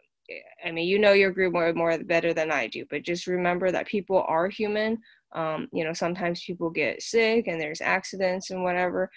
I 0.64 0.70
mean, 0.70 0.86
you 0.86 0.98
know 0.98 1.12
your 1.12 1.30
group 1.30 1.54
more 1.54 1.72
more 1.72 1.96
better 1.98 2.34
than 2.34 2.50
I 2.52 2.66
do, 2.66 2.84
but 2.90 3.02
just 3.02 3.26
remember 3.26 3.70
that 3.70 3.86
people 3.86 4.24
are 4.28 4.48
human. 4.48 4.98
Um, 5.32 5.68
you 5.72 5.84
know, 5.84 5.92
sometimes 5.92 6.42
people 6.42 6.70
get 6.70 7.02
sick 7.02 7.46
and 7.48 7.60
there's 7.60 7.80
accidents 7.80 8.50
and 8.50 8.62
whatever, 8.62 9.10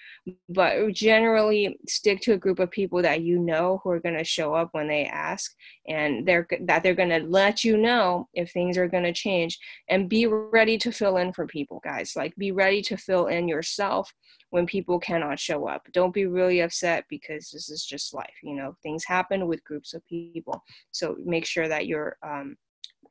but 0.50 0.92
generally 0.94 1.80
stick 1.88 2.22
to 2.22 2.34
a 2.34 2.38
group 2.38 2.60
of 2.60 2.70
people 2.70 3.02
that 3.02 3.22
you 3.22 3.40
know 3.40 3.80
who 3.84 3.92
are 3.92 4.00
going 4.00 4.18
to 4.18 4.24
show 4.24 4.54
up 4.54 4.70
when 4.74 4.88
they 4.88 5.06
ask 5.06 5.54
and 5.88 6.28
they're 6.28 6.48
that 6.62 6.84
they're 6.84 6.94
going 6.94 7.10
to 7.10 7.24
let 7.28 7.64
you 7.64 7.78
know 7.78 8.28
if 8.34 8.52
things 8.52 8.78
are 8.78 8.88
going 8.88 9.04
to 9.04 9.14
change 9.14 9.58
and 9.90 10.10
be 10.10 10.28
ready 10.28 10.78
to 10.78 10.92
fill 10.92 11.18
in 11.18 11.32
for 11.32 11.48
people, 11.48 11.80
guys. 11.84 12.14
Like 12.16 12.36
be 12.36 12.52
ready 12.52 12.82
to 12.84 12.98
fill 12.98 13.28
in 13.28 13.48
yourself 13.48 14.14
when 14.50 14.66
people 14.66 15.00
cannot 15.00 15.40
show 15.40 15.68
up. 15.68 15.88
Don't 15.94 16.14
be 16.14 16.26
really 16.26 16.60
upset 16.60 17.06
because 17.10 17.50
this 17.52 17.70
is 17.70 17.86
just 17.86 18.14
life. 18.14 18.36
You 18.44 18.56
know, 18.56 18.76
things 18.84 19.06
happen 19.06 19.48
with 19.48 19.64
groups 19.64 19.94
of 19.94 20.06
people. 20.08 20.64
So 20.92 21.16
make 21.24 21.46
sure 21.46 21.68
that 21.68 21.88
you're 21.88 22.18
um, 22.22 22.58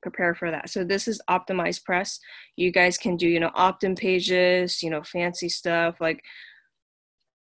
prepared 0.02 0.38
for 0.38 0.50
that. 0.50 0.70
So 0.70 0.84
this 0.84 1.08
is 1.08 1.20
optimized 1.28 1.84
press. 1.84 2.18
You 2.56 2.72
guys 2.72 2.98
can 2.98 3.16
do, 3.16 3.28
you 3.28 3.40
know, 3.40 3.50
opt-in 3.54 3.94
pages, 3.94 4.82
you 4.82 4.90
know, 4.90 5.02
fancy 5.02 5.48
stuff 5.48 6.00
like 6.00 6.22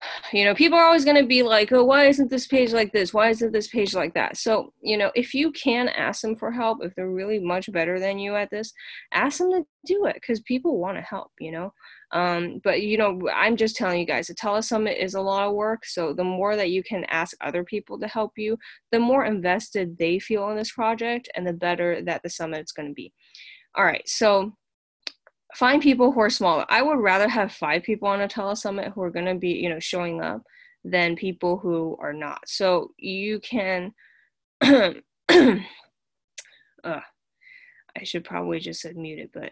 you 0.34 0.46
know, 0.46 0.55
people 0.55 0.77
are 0.77 0.86
always 0.86 1.05
going 1.05 1.17
to 1.22 1.27
be 1.27 1.43
like, 1.43 1.72
oh, 1.72 1.84
why 1.84 2.08
isn't 2.08 2.29
this 2.29 2.48
page 2.48 2.74
like 2.74 2.91
this? 2.91 3.13
Why 3.13 3.29
isn't 3.29 3.51
this 3.51 3.67
page 3.67 3.93
like 3.93 4.13
that? 4.13 4.38
So, 4.38 4.74
you 4.81 4.98
know, 4.98 5.12
if 5.15 5.34
you 5.34 5.51
can 5.51 5.89
ask 5.89 6.22
them 6.22 6.36
for 6.36 6.51
help, 6.51 6.84
if 6.84 6.93
they're 6.96 7.10
really 7.10 7.39
much 7.39 7.72
better 7.72 8.00
than 8.00 8.20
you 8.20 8.36
at 8.36 8.50
this, 8.50 8.74
ask 9.13 9.39
them 9.39 9.51
to 9.51 9.65
do 9.86 10.05
it 10.05 10.15
because 10.15 10.39
people 10.41 10.79
want 10.79 10.98
to 10.98 11.01
help, 11.01 11.31
you 11.39 11.51
know. 11.51 11.74
Um, 12.13 12.60
but, 12.63 12.82
you 12.82 12.98
know, 12.98 13.20
I'm 13.34 13.56
just 13.56 13.75
telling 13.75 14.00
you 14.00 14.06
guys, 14.06 14.30
a 14.30 14.36
telesummit 14.36 15.01
is 15.01 15.13
a 15.13 15.22
lot 15.22 15.48
of 15.48 15.53
work. 15.53 15.86
So 15.86 16.13
the 16.13 16.24
more 16.24 16.56
that 16.56 16.70
you 16.70 16.84
can 16.84 17.06
ask 17.06 17.36
other 17.41 17.63
people 17.63 18.00
to 18.00 18.08
help 18.08 18.34
you, 18.38 18.58
the 18.91 19.00
more 19.00 19.25
invested 19.25 19.98
they 19.98 20.20
feel 20.20 20.50
in 20.50 20.58
this 20.58 20.72
project 20.72 21.30
and 21.36 21.48
the 21.48 21.53
better 21.53 22.01
that 22.03 22.22
the 22.24 22.30
summit 22.30 22.63
is 22.65 22.72
going 22.72 22.89
to 22.89 22.94
be. 22.94 23.13
All 23.75 23.86
right. 23.86 24.08
So, 24.08 24.53
find 25.56 25.82
people 25.82 26.12
who 26.12 26.20
are 26.22 26.30
smaller. 26.30 26.65
I 26.70 26.82
would 26.82 27.00
rather 27.00 27.27
have 27.27 27.51
five 27.51 27.84
people 27.84 28.08
on 28.08 28.22
a 28.22 28.27
telesummit 28.27 28.94
who 28.94 29.01
are 29.01 29.12
going 29.12 29.25
to 29.25 29.36
be, 29.36 29.50
you 29.50 29.70
know, 29.70 29.80
showing 29.80 30.22
up 30.22 30.41
than 30.84 31.15
people 31.15 31.58
who 31.58 31.98
are 32.00 32.13
not. 32.13 32.39
So 32.48 32.91
you 32.98 33.39
can. 33.39 33.94
uh, 34.62 34.91
I 36.84 38.03
should 38.03 38.24
probably 38.24 38.60
just 38.60 38.84
have 38.84 38.96
muted, 38.96 39.30
but 39.34 39.51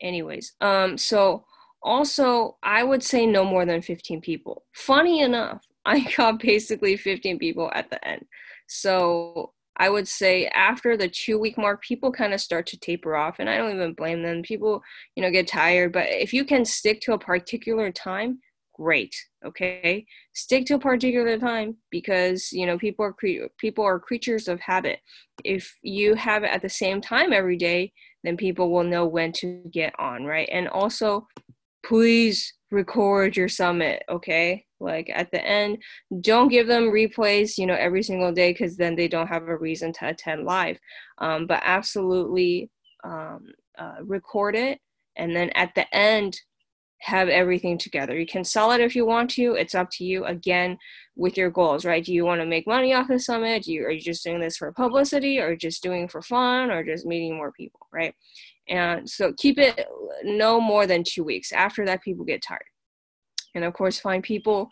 anyways. 0.00 0.54
Um. 0.60 0.98
So 0.98 1.44
also, 1.82 2.56
I 2.62 2.82
would 2.84 3.02
say 3.02 3.26
no 3.26 3.44
more 3.44 3.64
than 3.66 3.82
fifteen 3.82 4.20
people. 4.20 4.64
Funny 4.74 5.20
enough, 5.20 5.62
I 5.84 6.06
got 6.16 6.40
basically 6.40 6.96
fifteen 6.96 7.38
people 7.38 7.70
at 7.74 7.90
the 7.90 8.06
end. 8.06 8.24
So 8.68 9.52
I 9.76 9.88
would 9.88 10.06
say 10.06 10.46
after 10.48 10.96
the 10.96 11.08
two 11.08 11.38
week 11.38 11.56
mark, 11.58 11.82
people 11.82 12.12
kind 12.12 12.34
of 12.34 12.40
start 12.40 12.66
to 12.68 12.78
taper 12.78 13.16
off, 13.16 13.36
and 13.38 13.48
I 13.48 13.56
don't 13.56 13.74
even 13.74 13.94
blame 13.94 14.22
them. 14.22 14.42
People, 14.42 14.82
you 15.16 15.22
know, 15.22 15.30
get 15.30 15.46
tired, 15.46 15.92
but 15.92 16.06
if 16.08 16.32
you 16.32 16.44
can 16.44 16.64
stick 16.64 17.00
to 17.02 17.14
a 17.14 17.18
particular 17.18 17.90
time, 17.90 18.38
great. 18.74 19.14
Okay, 19.44 20.06
stick 20.34 20.66
to 20.66 20.74
a 20.74 20.78
particular 20.78 21.38
time 21.38 21.76
because 21.90 22.52
you 22.52 22.66
know 22.66 22.78
people 22.78 23.04
are 23.04 23.12
cre- 23.12 23.48
people 23.58 23.84
are 23.84 23.98
creatures 23.98 24.48
of 24.48 24.60
habit. 24.60 25.00
If 25.44 25.74
you 25.82 26.14
have 26.14 26.44
it 26.44 26.50
at 26.52 26.62
the 26.62 26.68
same 26.68 27.00
time 27.00 27.32
every 27.32 27.56
day, 27.56 27.92
then 28.24 28.36
people 28.36 28.70
will 28.70 28.84
know 28.84 29.06
when 29.06 29.32
to 29.32 29.62
get 29.72 29.92
on, 29.98 30.24
right? 30.24 30.48
And 30.52 30.68
also, 30.68 31.26
please 31.84 32.54
record 32.70 33.36
your 33.36 33.48
summit. 33.48 34.02
Okay, 34.08 34.64
like 34.82 35.10
at 35.14 35.30
the 35.30 35.42
end 35.46 35.78
don't 36.20 36.48
give 36.48 36.66
them 36.66 36.90
replays 36.90 37.56
you 37.56 37.64
know 37.64 37.76
every 37.78 38.02
single 38.02 38.32
day 38.32 38.52
because 38.52 38.76
then 38.76 38.96
they 38.96 39.08
don't 39.08 39.28
have 39.28 39.48
a 39.48 39.56
reason 39.56 39.92
to 39.92 40.08
attend 40.08 40.44
live 40.44 40.78
um, 41.18 41.46
but 41.46 41.62
absolutely 41.64 42.68
um, 43.04 43.46
uh, 43.78 43.96
record 44.02 44.56
it 44.56 44.78
and 45.16 45.34
then 45.34 45.48
at 45.50 45.74
the 45.74 45.94
end 45.94 46.38
have 47.02 47.28
everything 47.28 47.76
together. 47.76 48.16
You 48.16 48.26
can 48.26 48.44
sell 48.44 48.70
it 48.70 48.80
if 48.80 48.94
you 48.94 49.04
want 49.04 49.28
to 49.30 49.54
it's 49.54 49.74
up 49.74 49.90
to 49.90 50.04
you 50.04 50.24
again 50.24 50.78
with 51.16 51.36
your 51.36 51.50
goals 51.50 51.84
right? 51.84 52.04
Do 52.04 52.14
you 52.14 52.24
want 52.24 52.40
to 52.40 52.46
make 52.46 52.66
money 52.66 52.94
off 52.94 53.08
the 53.08 53.18
summit? 53.18 53.64
Do 53.64 53.72
you, 53.72 53.84
are 53.84 53.90
you 53.90 54.00
just 54.00 54.22
doing 54.22 54.40
this 54.40 54.56
for 54.56 54.70
publicity 54.72 55.40
or 55.40 55.56
just 55.56 55.82
doing 55.82 56.06
for 56.06 56.22
fun 56.22 56.70
or 56.70 56.84
just 56.84 57.04
meeting 57.04 57.36
more 57.36 57.50
people 57.50 57.88
right? 57.92 58.14
And 58.68 59.08
so 59.08 59.32
keep 59.32 59.58
it 59.58 59.86
no 60.22 60.60
more 60.60 60.86
than 60.86 61.02
two 61.02 61.24
weeks. 61.24 61.50
After 61.50 61.84
that 61.86 62.02
people 62.02 62.24
get 62.24 62.40
tired. 62.40 62.60
And 63.54 63.64
of 63.64 63.74
course 63.74 63.98
find 63.98 64.22
people 64.22 64.70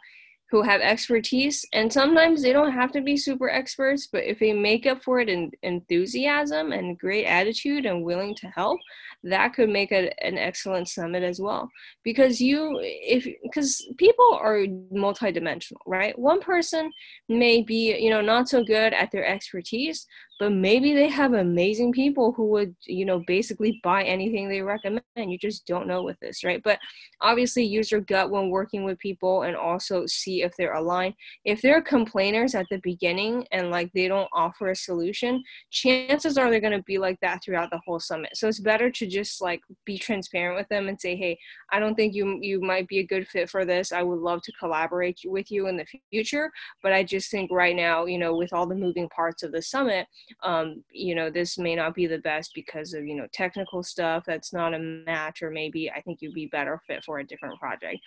who 0.51 0.63
have 0.63 0.81
expertise 0.81 1.65
and 1.73 1.93
sometimes 1.93 2.43
they 2.43 2.53
don't 2.53 2.73
have 2.73 2.93
to 2.93 3.01
be 3.01 3.17
super 3.17 3.49
experts 3.49 4.09
but 4.11 4.25
if 4.25 4.39
they 4.39 4.53
make 4.53 4.87
up 4.87 5.03
for 5.03 5.21
it 5.21 5.29
in 5.29 5.51
enthusiasm 5.63 6.73
and 6.73 6.99
great 6.99 7.25
attitude 7.27 7.87
and 7.87 8.05
willing 8.05 8.35
to 8.35 8.49
help 8.49 8.79
that 9.23 9.53
could 9.53 9.69
make 9.69 9.93
a, 9.93 10.11
an 10.25 10.39
excellent 10.39 10.89
summit 10.89 11.23
as 11.23 11.41
well. 11.41 11.71
Because 12.03 12.41
you 12.41 12.79
if 12.83 13.27
because 13.43 13.87
people 13.99 14.39
are 14.41 14.67
multidimensional 14.93 15.77
right? 15.87 16.19
One 16.19 16.41
person 16.41 16.91
may 17.29 17.63
be 17.63 17.97
you 17.99 18.11
know 18.11 18.21
not 18.21 18.49
so 18.49 18.65
good 18.65 18.93
at 18.93 19.11
their 19.11 19.27
expertise 19.27 20.07
but 20.41 20.53
maybe 20.53 20.95
they 20.95 21.09
have 21.09 21.35
amazing 21.35 21.93
people 21.93 22.33
who 22.33 22.47
would 22.47 22.75
you 22.87 23.05
know 23.05 23.23
basically 23.27 23.79
buy 23.85 24.03
anything 24.03 24.49
they 24.49 24.63
recommend. 24.63 25.03
You 25.17 25.39
just 25.39 25.67
don't 25.67 25.87
know 25.87 26.03
with 26.03 26.19
this 26.21 26.43
right? 26.43 26.63
But 26.65 26.79
obviously 27.21 27.65
use 27.65 27.93
your 27.93 28.01
gut 28.01 28.31
when 28.31 28.49
working 28.49 28.85
with 28.85 28.99
people 28.99 29.43
and 29.43 29.55
also 29.55 30.07
see 30.07 30.43
if 30.43 30.57
they're 30.57 30.75
aligned. 30.75 31.15
If 31.45 31.61
they're 31.61 31.83
complainers 31.83 32.55
at 32.55 32.67
the 32.71 32.81
beginning 32.83 33.47
and 33.53 33.71
like 33.71 33.93
they 33.93 34.09
don't 34.09 34.31
offer 34.33 34.71
a 34.71 34.77
solution 34.77 35.45
chances 35.71 36.39
are 36.39 36.51
they're 36.51 36.61
going 36.61 36.73
to 36.73 36.83
be 36.85 36.99
like 36.99 37.21
that 37.21 37.45
throughout 37.45 37.71
the 37.71 37.81
whole 37.87 38.01
summit. 38.01 38.35
So 38.35 38.49
it's 38.49 38.61
better 38.61 38.91
to 38.91 39.07
just 39.07 39.43
like 39.43 39.61
be 39.85 39.99
transparent 39.99 40.57
with 40.57 40.69
them 40.69 40.89
and 40.89 40.99
say 40.99 41.17
hey 41.17 41.39
i 41.71 41.79
don't 41.79 41.95
think 41.95 42.15
you 42.15 42.39
you 42.41 42.61
might 42.61 42.89
be 42.89 43.01
a 43.01 43.07
good 43.07 43.29
fit 43.29 43.51
for 43.51 43.65
this. 43.67 43.93
I 43.93 44.03
would 44.03 44.21
love 44.21 44.41
to 44.43 44.53
collaborate 44.59 45.21
with 45.27 45.51
you 45.51 45.67
in 45.67 45.77
the 45.77 45.87
future 46.11 46.51
but 46.83 46.93
i 46.93 47.03
just 47.03 47.31
think 47.31 47.51
right 47.53 47.77
now 47.77 48.07
you 48.07 48.19
know 48.19 48.37
with 48.37 48.53
all 48.53 48.67
the 48.67 48.75
moving 48.75 49.09
parts 49.11 49.43
of 49.43 49.53
the 49.53 49.61
summit 49.61 50.07
um, 50.43 50.83
you 50.91 51.15
know, 51.15 51.31
this 51.31 51.59
may 51.59 51.75
not 51.75 51.95
be 51.95 52.07
the 52.07 52.19
best 52.19 52.53
because 52.55 52.95
of, 52.95 53.05
you 53.05 53.15
know, 53.15 53.27
technical 53.33 53.83
stuff 53.83 54.25
that's 54.27 54.53
not 54.53 54.75
a 54.75 54.79
match, 54.79 55.43
or 55.43 55.51
maybe 55.51 55.91
I 55.91 56.01
think 56.01 56.21
you'd 56.21 56.35
be 56.35 56.47
better 56.47 56.81
fit 56.87 57.05
for 57.05 57.19
a 57.19 57.27
different 57.27 57.59
project. 57.59 57.99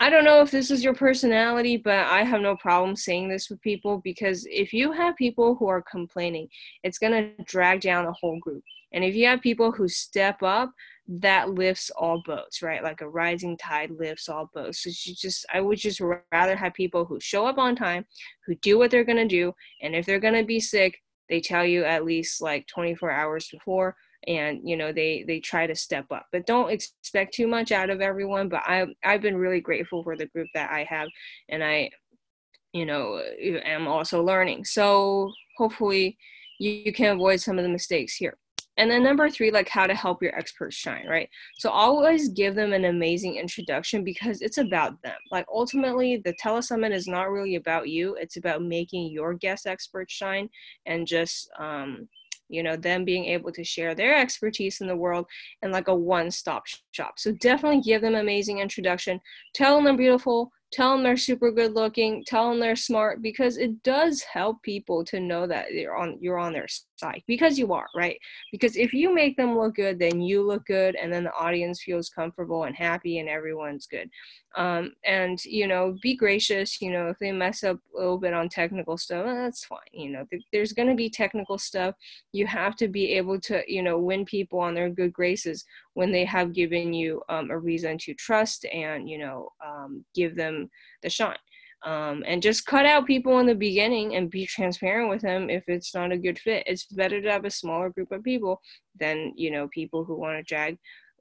I 0.00 0.10
don't 0.10 0.24
know 0.24 0.40
if 0.40 0.52
this 0.52 0.70
is 0.70 0.84
your 0.84 0.94
personality, 0.94 1.76
but 1.76 2.06
I 2.06 2.22
have 2.22 2.40
no 2.40 2.56
problem 2.56 2.94
saying 2.94 3.28
this 3.28 3.50
with 3.50 3.60
people 3.62 4.00
because 4.04 4.46
if 4.48 4.72
you 4.72 4.92
have 4.92 5.16
people 5.16 5.56
who 5.56 5.66
are 5.66 5.82
complaining, 5.82 6.48
it's 6.84 6.98
going 6.98 7.12
to 7.12 7.44
drag 7.44 7.80
down 7.80 8.04
the 8.04 8.12
whole 8.12 8.38
group. 8.38 8.62
And 8.92 9.02
if 9.02 9.16
you 9.16 9.26
have 9.26 9.40
people 9.40 9.72
who 9.72 9.88
step 9.88 10.42
up, 10.42 10.70
that 11.08 11.50
lifts 11.50 11.90
all 11.90 12.22
boats, 12.24 12.62
right? 12.62 12.82
Like 12.82 13.00
a 13.00 13.08
rising 13.08 13.56
tide 13.56 13.90
lifts 13.90 14.28
all 14.28 14.50
boats. 14.54 14.84
So 14.84 14.90
you 14.90 15.16
just, 15.16 15.44
I 15.52 15.60
would 15.60 15.78
just 15.78 16.00
rather 16.32 16.54
have 16.54 16.74
people 16.74 17.04
who 17.04 17.18
show 17.18 17.46
up 17.46 17.58
on 17.58 17.74
time, 17.74 18.06
who 18.46 18.54
do 18.56 18.78
what 18.78 18.90
they're 18.90 19.04
going 19.04 19.16
to 19.16 19.26
do. 19.26 19.52
And 19.82 19.94
if 19.96 20.06
they're 20.06 20.20
going 20.20 20.34
to 20.34 20.44
be 20.44 20.60
sick, 20.60 20.98
they 21.28 21.40
tell 21.40 21.64
you 21.64 21.84
at 21.84 22.04
least 22.04 22.40
like 22.40 22.66
24 22.66 23.10
hours 23.10 23.48
before 23.50 23.96
and 24.26 24.60
you 24.64 24.76
know 24.76 24.92
they 24.92 25.24
they 25.26 25.38
try 25.38 25.66
to 25.66 25.74
step 25.74 26.06
up. 26.10 26.26
But 26.32 26.46
don't 26.46 26.70
expect 26.70 27.34
too 27.34 27.46
much 27.46 27.70
out 27.72 27.90
of 27.90 28.00
everyone 28.00 28.48
but 28.48 28.62
i 28.66 28.86
i've 29.04 29.22
been 29.22 29.36
really 29.36 29.60
grateful 29.60 30.02
for 30.02 30.16
the 30.16 30.26
group 30.26 30.48
that 30.54 30.70
i 30.70 30.84
have 30.84 31.08
and 31.48 31.62
i 31.62 31.90
you 32.72 32.86
know 32.86 33.20
am 33.64 33.86
also 33.88 34.22
learning. 34.22 34.64
So 34.64 35.32
hopefully 35.56 36.18
you, 36.58 36.72
you 36.84 36.92
can 36.92 37.14
avoid 37.14 37.40
some 37.40 37.58
of 37.58 37.64
the 37.64 37.70
mistakes 37.70 38.14
here 38.14 38.36
and 38.78 38.88
then 38.88 39.02
number 39.02 39.28
three, 39.28 39.50
like 39.50 39.68
how 39.68 39.88
to 39.88 39.94
help 39.94 40.22
your 40.22 40.34
experts 40.36 40.76
shine, 40.76 41.06
right? 41.08 41.28
So 41.58 41.68
always 41.68 42.28
give 42.28 42.54
them 42.54 42.72
an 42.72 42.84
amazing 42.84 43.34
introduction 43.34 44.04
because 44.04 44.40
it's 44.40 44.58
about 44.58 45.02
them. 45.02 45.16
Like 45.32 45.46
ultimately, 45.52 46.22
the 46.24 46.34
telesummit 46.34 46.94
is 46.94 47.08
not 47.08 47.30
really 47.30 47.56
about 47.56 47.88
you. 47.88 48.14
It's 48.14 48.36
about 48.36 48.62
making 48.62 49.10
your 49.10 49.34
guest 49.34 49.66
experts 49.66 50.14
shine 50.14 50.48
and 50.86 51.08
just 51.08 51.50
um, 51.58 52.08
you 52.48 52.62
know 52.62 52.76
them 52.76 53.04
being 53.04 53.26
able 53.26 53.52
to 53.52 53.64
share 53.64 53.94
their 53.94 54.16
expertise 54.16 54.80
in 54.80 54.86
the 54.86 54.96
world 54.96 55.26
and 55.62 55.72
like 55.72 55.88
a 55.88 55.94
one-stop 55.94 56.64
shop 56.92 57.18
so 57.18 57.30
definitely 57.32 57.82
give 57.82 58.00
them 58.00 58.14
amazing 58.14 58.58
introduction 58.58 59.20
tell 59.54 59.82
them 59.82 59.96
beautiful 59.96 60.50
tell 60.70 60.92
them 60.92 61.02
they're 61.02 61.16
super 61.16 61.50
good 61.50 61.74
looking 61.74 62.22
tell 62.26 62.50
them 62.50 62.60
they're 62.60 62.76
smart 62.76 63.22
because 63.22 63.56
it 63.56 63.82
does 63.82 64.22
help 64.22 64.62
people 64.62 65.04
to 65.04 65.20
know 65.20 65.46
that 65.46 65.72
you're 65.72 65.96
on 65.96 66.18
you're 66.20 66.38
on 66.38 66.52
their 66.52 66.66
side 66.96 67.22
because 67.26 67.58
you 67.58 67.72
are 67.72 67.86
right? 67.96 68.18
Because 68.52 68.76
if 68.76 68.92
you 68.92 69.14
make 69.14 69.36
them 69.36 69.56
look 69.56 69.76
good 69.76 69.98
then 69.98 70.20
you 70.20 70.42
look 70.42 70.66
good 70.66 70.94
and 70.96 71.12
then 71.12 71.24
the 71.24 71.34
audience 71.34 71.82
feels 71.82 72.10
comfortable 72.10 72.64
and 72.64 72.76
happy 72.76 73.18
and 73.18 73.28
everyone's 73.28 73.86
good 73.86 74.10
um, 74.56 74.92
and 75.04 75.44
you 75.44 75.66
know 75.66 75.96
be 76.02 76.16
gracious 76.16 76.80
you 76.80 76.90
know 76.90 77.08
if 77.08 77.18
they 77.18 77.32
mess 77.32 77.62
up 77.62 77.78
a 77.94 77.98
little 77.98 78.18
bit 78.18 78.32
on 78.32 78.48
technical 78.48 78.96
stuff 78.96 79.26
that's 79.26 79.64
fine 79.64 79.78
you 79.92 80.10
know 80.10 80.24
th- 80.30 80.42
there's 80.52 80.72
going 80.72 80.88
to 80.88 80.94
be 80.94 81.10
technical 81.10 81.58
stuff. 81.58 81.94
You 82.32 82.46
have 82.46 82.76
to 82.76 82.88
be 82.88 83.12
able 83.12 83.40
to 83.42 83.62
you 83.66 83.82
know 83.82 83.98
win 83.98 84.24
people 84.24 84.58
on 84.60 84.74
their 84.74 84.90
good 84.90 85.12
graces 85.12 85.64
when 85.94 86.12
they 86.12 86.24
have 86.24 86.52
given 86.52 86.92
you 86.92 87.22
um, 87.28 87.50
a 87.50 87.58
reason 87.58 87.98
to 87.98 88.14
trust 88.14 88.64
and 88.66 89.08
you 89.08 89.18
know 89.18 89.50
um, 89.64 90.04
give 90.14 90.36
them 90.36 90.70
the 91.02 91.10
shot 91.10 91.38
um, 91.84 92.24
and 92.26 92.42
just 92.42 92.66
cut 92.66 92.86
out 92.86 93.06
people 93.06 93.38
in 93.38 93.46
the 93.46 93.54
beginning 93.54 94.16
and 94.16 94.30
be 94.30 94.46
transparent 94.46 95.08
with 95.08 95.22
them 95.22 95.48
if 95.48 95.64
it's 95.68 95.94
not 95.94 96.12
a 96.12 96.18
good 96.18 96.38
fit. 96.38 96.64
It's 96.66 96.84
better 96.86 97.22
to 97.22 97.30
have 97.30 97.44
a 97.44 97.50
smaller 97.50 97.90
group 97.90 98.10
of 98.10 98.24
people 98.24 98.60
than 98.98 99.32
you 99.36 99.50
know 99.50 99.68
people 99.68 100.04
who 100.04 100.16
want 100.16 100.36
to 100.38 100.42
drag 100.42 100.78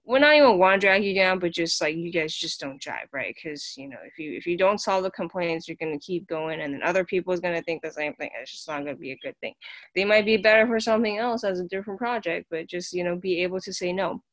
well 0.07 0.21
not 0.21 0.35
even 0.35 0.57
want 0.57 0.79
to 0.79 0.87
drag 0.87 1.03
you 1.03 1.13
down 1.13 1.37
but 1.37 1.51
just 1.51 1.81
like 1.81 1.95
you 1.95 2.11
guys 2.11 2.33
just 2.33 2.59
don't 2.59 2.81
jive 2.81 3.07
right? 3.11 3.35
Because 3.35 3.75
you 3.77 3.89
know 3.89 3.97
if 4.05 4.17
you 4.17 4.35
if 4.35 4.47
you 4.47 4.57
don't 4.57 4.79
solve 4.79 5.03
the 5.03 5.11
complaints 5.11 5.67
you're 5.67 5.77
to 5.91 6.05
keep 6.05 6.25
going 6.27 6.61
and 6.61 6.73
then 6.73 6.81
other 6.81 7.03
people 7.03 7.33
is 7.33 7.41
to 7.53 7.61
think 7.63 7.83
the 7.83 7.91
same 7.91 8.13
thing. 8.13 8.29
It's 8.41 8.51
just 8.51 8.67
not 8.67 8.85
to 8.95 8.95
be 8.95 9.11
a 9.11 9.19
good 9.21 9.37
thing. 9.41 9.53
They 9.95 10.05
might 10.05 10.25
be 10.25 10.37
better 10.37 10.65
for 10.65 10.79
something 10.79 11.17
else 11.17 11.43
as 11.43 11.59
a 11.59 11.67
different 11.67 11.99
project 11.99 12.47
but 12.49 12.67
just 12.67 12.93
you 12.93 13.03
know 13.03 13.17
be 13.17 13.43
able 13.43 13.59
to 13.59 13.73
say 13.73 13.91
no 13.91 14.23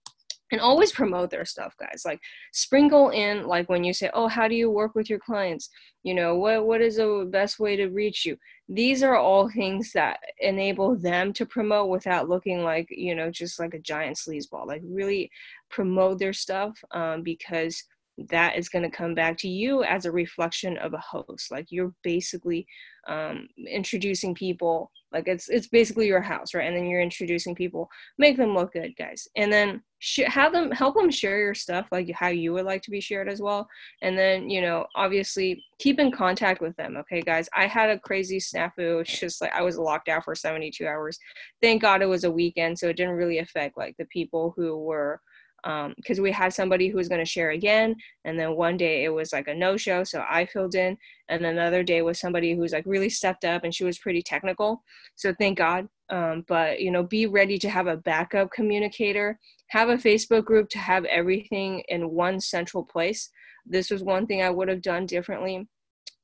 and 0.52 0.60
always 0.60 0.92
promote 0.92 1.30
their 1.30 1.44
stuff 1.44 1.74
guys. 1.78 2.02
Like 2.04 2.20
sprinkle 2.52 3.10
in 3.10 3.46
like 3.46 3.68
when 3.68 3.84
you 3.84 3.92
say 3.92 4.10
oh 4.14 4.28
how 4.28 4.48
do 4.48 4.54
you 4.54 4.70
work 4.70 4.94
with 4.94 5.08
your 5.08 5.18
clients? 5.18 5.70
You 6.02 6.14
know 6.14 6.36
what 6.36 6.66
what 6.66 6.80
is 6.80 6.96
the 6.96 7.28
best 7.30 7.58
way 7.58 7.76
to 7.76 7.88
reach 7.88 8.24
you? 8.24 8.36
These 8.68 9.02
are 9.02 9.16
all 9.16 9.48
things 9.48 9.92
that 9.92 10.20
enable 10.38 10.96
them 10.96 11.32
to 11.34 11.46
promote 11.46 11.88
without 11.88 12.28
looking 12.28 12.62
like 12.62 12.88
you 12.90 13.14
know 13.14 13.30
just 13.30 13.58
like 13.58 13.74
a 13.74 13.78
giant 13.78 14.16
sleazeball. 14.16 14.66
Like 14.66 14.82
really 14.84 15.30
promote 15.70 16.18
their 16.18 16.32
stuff 16.32 16.82
um, 16.92 17.22
because 17.22 17.84
that 18.30 18.56
is 18.56 18.68
going 18.68 18.84
to 18.84 18.96
come 18.96 19.14
back 19.14 19.36
to 19.38 19.48
you 19.48 19.82
as 19.84 20.04
a 20.04 20.12
reflection 20.12 20.76
of 20.78 20.94
a 20.94 20.98
host. 20.98 21.50
Like 21.50 21.66
you're 21.70 21.92
basically 22.02 22.66
um, 23.08 23.48
introducing 23.68 24.34
people 24.34 24.90
like 25.14 25.28
it's 25.28 25.48
it's 25.48 25.68
basically 25.68 26.08
your 26.08 26.20
house 26.20 26.54
right? 26.54 26.66
And 26.66 26.76
then 26.76 26.86
you're 26.86 27.00
introducing 27.00 27.54
people. 27.54 27.88
Make 28.18 28.36
them 28.36 28.54
look 28.54 28.72
good 28.72 28.96
guys. 28.98 29.28
And 29.36 29.52
then 29.52 29.80
sh- 30.00 30.20
have 30.26 30.52
them 30.52 30.72
help 30.72 30.96
them 30.96 31.10
share 31.10 31.38
your 31.38 31.54
stuff 31.54 31.86
like 31.92 32.10
how 32.10 32.28
you 32.28 32.52
would 32.52 32.64
like 32.64 32.82
to 32.82 32.90
be 32.90 33.00
shared 33.00 33.28
as 33.28 33.40
well. 33.40 33.68
And 34.02 34.18
then 34.18 34.50
you 34.50 34.60
know 34.60 34.86
obviously 34.96 35.62
keep 35.78 36.00
in 36.00 36.10
contact 36.10 36.60
with 36.60 36.76
them 36.76 36.96
okay 36.98 37.22
guys? 37.22 37.48
I 37.54 37.66
had 37.66 37.90
a 37.90 37.98
crazy 38.00 38.38
snafu. 38.38 39.00
It's 39.00 39.18
just 39.18 39.40
like 39.40 39.52
i 39.54 39.62
was 39.62 39.78
locked 39.78 40.08
out 40.08 40.24
for 40.24 40.34
72 40.34 40.84
hours. 40.86 41.18
Thank 41.62 41.82
god 41.82 42.02
it 42.02 42.06
was 42.06 42.24
a 42.24 42.30
weekend 42.30 42.78
so 42.78 42.88
it 42.88 42.96
didn't 42.96 43.14
really 43.14 43.38
affect 43.38 43.78
like 43.78 43.96
the 43.98 44.06
people 44.06 44.52
who 44.56 44.78
were 44.78 45.20
because 45.64 46.18
um, 46.18 46.22
we 46.22 46.30
had 46.30 46.52
somebody 46.52 46.88
who 46.88 46.98
was 46.98 47.08
going 47.08 47.20
to 47.20 47.30
share 47.30 47.50
again 47.50 47.96
and 48.26 48.38
then 48.38 48.54
one 48.54 48.76
day 48.76 49.04
it 49.04 49.08
was 49.08 49.32
like 49.32 49.48
a 49.48 49.54
no 49.54 49.76
show 49.76 50.04
so 50.04 50.22
i 50.28 50.44
filled 50.44 50.74
in 50.74 50.96
and 51.28 51.44
another 51.46 51.82
day 51.82 52.02
was 52.02 52.20
somebody 52.20 52.54
who 52.54 52.60
was 52.60 52.72
like 52.72 52.84
really 52.86 53.08
stepped 53.08 53.44
up 53.44 53.64
and 53.64 53.74
she 53.74 53.84
was 53.84 53.98
pretty 53.98 54.20
technical 54.20 54.82
so 55.14 55.34
thank 55.38 55.56
god 55.56 55.88
um, 56.10 56.44
but 56.48 56.80
you 56.80 56.90
know 56.90 57.02
be 57.02 57.26
ready 57.26 57.58
to 57.58 57.70
have 57.70 57.86
a 57.86 57.96
backup 57.96 58.50
communicator 58.50 59.38
have 59.68 59.88
a 59.88 59.96
facebook 59.96 60.44
group 60.44 60.68
to 60.68 60.78
have 60.78 61.06
everything 61.06 61.82
in 61.88 62.10
one 62.10 62.38
central 62.38 62.84
place. 62.84 63.30
This 63.66 63.90
was 63.90 64.02
one 64.02 64.26
thing 64.26 64.42
i 64.42 64.50
would 64.50 64.68
have 64.68 64.82
done 64.82 65.06
differently 65.06 65.66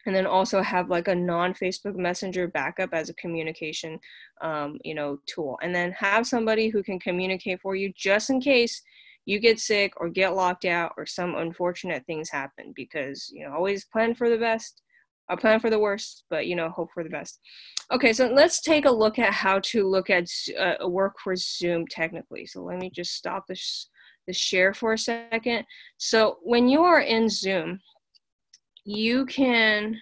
and 0.07 0.15
then 0.15 0.27
also 0.27 0.63
have 0.63 0.89
like 0.89 1.09
a 1.09 1.15
non-facebook 1.15 1.95
messenger 1.95 2.49
backup 2.49 2.91
as 2.93 3.09
a 3.09 3.15
communication 3.15 3.99
um, 4.43 4.79
you 4.85 4.95
know 4.95 5.19
tool 5.27 5.59
and 5.63 5.75
then 5.75 5.93
have 5.93 6.27
somebody 6.27 6.69
who 6.69 6.83
can 6.83 6.99
communicate 6.99 7.61
for 7.61 7.75
you 7.75 7.93
just 7.97 8.31
in 8.31 8.41
case 8.41 8.83
you 9.31 9.39
get 9.39 9.61
sick 9.61 9.93
or 9.99 10.09
get 10.09 10.35
locked 10.35 10.65
out 10.65 10.93
or 10.97 11.07
some 11.07 11.35
unfortunate 11.37 12.05
things 12.07 12.31
happen 12.31 12.73
because 12.75 13.31
you 13.33 13.45
know 13.45 13.55
always 13.55 13.85
plan 13.85 14.15
for 14.15 14.29
the 14.29 14.39
best 14.39 14.83
I 15.31 15.37
plan 15.37 15.61
for 15.61 15.71
the 15.71 15.79
worst, 15.79 16.25
but 16.29 16.49
you 16.49 16.57
know, 16.57 16.69
hope 16.71 16.91
for 16.93 17.05
the 17.05 17.09
best. 17.09 17.39
Okay, 17.93 18.13
so 18.13 18.27
let's 18.27 18.61
take 18.61 18.85
a 18.85 18.91
look 18.91 19.17
at 19.19 19.33
how 19.33 19.61
to 19.61 19.89
look 19.89 20.11
at 20.11 20.27
uh, 20.59 20.89
work 20.89 21.15
for 21.23 21.37
Zoom 21.37 21.87
technically. 21.87 22.47
So 22.47 22.65
let 22.65 22.81
me 22.81 22.91
just 22.91 23.15
stop 23.15 23.47
this 23.47 23.89
the 24.27 24.33
share 24.33 24.75
for 24.75 24.93
a 24.93 24.99
second. 24.99 25.65
So 25.99 26.39
when 26.43 26.69
you 26.69 26.83
are 26.83 27.01
in 27.01 27.29
Zoom, 27.29 27.81
you 28.85 29.25
can 29.27 29.97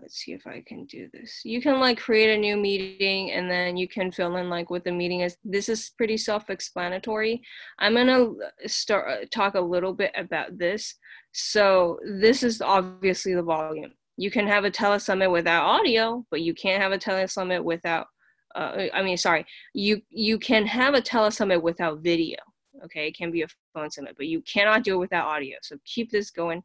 let's 0.00 0.16
see 0.16 0.32
if 0.32 0.46
I 0.46 0.62
can 0.66 0.84
do 0.86 1.08
this. 1.12 1.40
You 1.44 1.60
can 1.60 1.80
like 1.80 1.98
create 1.98 2.34
a 2.34 2.40
new 2.40 2.56
meeting 2.56 3.32
and 3.32 3.50
then 3.50 3.76
you 3.76 3.88
can 3.88 4.10
fill 4.10 4.36
in 4.36 4.48
like 4.48 4.70
what 4.70 4.84
the 4.84 4.92
meeting 4.92 5.20
is. 5.20 5.36
This 5.44 5.68
is 5.68 5.92
pretty 5.96 6.16
self-explanatory. 6.16 7.42
I'm 7.78 7.94
gonna 7.94 8.30
start 8.66 9.08
uh, 9.10 9.26
talk 9.32 9.54
a 9.54 9.60
little 9.60 9.92
bit 9.92 10.12
about 10.16 10.58
this. 10.58 10.94
So 11.32 11.98
this 12.04 12.42
is 12.42 12.60
obviously 12.60 13.34
the 13.34 13.42
volume. 13.42 13.92
You 14.16 14.30
can 14.30 14.46
have 14.46 14.64
a 14.64 14.70
telesummit 14.70 15.30
without 15.30 15.64
audio, 15.64 16.24
but 16.30 16.42
you 16.42 16.54
can't 16.54 16.82
have 16.82 16.92
a 16.92 16.98
telesummit 16.98 17.62
without. 17.64 18.06
Uh, 18.54 18.86
I 18.94 19.02
mean, 19.02 19.16
sorry. 19.16 19.44
You 19.72 20.00
you 20.10 20.38
can 20.38 20.66
have 20.66 20.94
a 20.94 21.02
telesummit 21.02 21.62
without 21.62 22.00
video 22.00 22.38
okay? 22.84 23.08
It 23.08 23.16
can 23.16 23.30
be 23.30 23.42
a 23.42 23.48
phone 23.72 23.90
summit 23.90 24.14
but 24.16 24.26
you 24.26 24.40
cannot 24.42 24.84
do 24.84 24.94
it 24.94 24.98
without 24.98 25.26
audio 25.26 25.56
so 25.62 25.76
keep 25.84 26.10
this 26.10 26.30
going. 26.30 26.62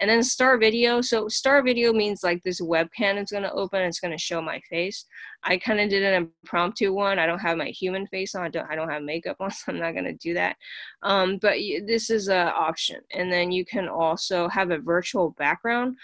And 0.00 0.08
then 0.08 0.22
start 0.22 0.60
video 0.60 1.00
so 1.00 1.28
start 1.28 1.64
video 1.64 1.92
means 1.92 2.22
like 2.22 2.42
this 2.42 2.60
webcam 2.60 3.22
is 3.22 3.30
going 3.30 3.42
to 3.42 3.52
open 3.52 3.82
it's 3.82 4.00
going 4.00 4.12
to 4.12 4.18
show 4.18 4.40
my 4.40 4.60
face. 4.70 5.04
I 5.42 5.56
kind 5.58 5.80
of 5.80 5.90
did 5.90 6.02
an 6.02 6.30
impromptu 6.44 6.92
one 6.92 7.18
i 7.18 7.26
don't 7.26 7.40
have 7.40 7.58
my 7.58 7.68
human 7.68 8.06
face 8.06 8.34
on 8.34 8.42
i 8.42 8.48
don't, 8.48 8.70
I 8.70 8.76
don't 8.76 8.88
have 8.88 9.02
makeup 9.02 9.36
on 9.40 9.50
so 9.50 9.72
i'm 9.72 9.78
not 9.78 9.92
going 9.92 10.04
to 10.04 10.12
do 10.14 10.34
that. 10.34 10.56
Um, 11.02 11.38
but 11.38 11.56
this 11.86 12.10
is 12.10 12.28
an 12.28 12.48
option 12.48 13.00
and 13.12 13.32
then 13.32 13.50
you 13.50 13.64
can 13.64 13.88
also 13.88 14.48
have 14.48 14.70
a 14.70 14.78
virtual 14.78 15.30
background. 15.38 15.96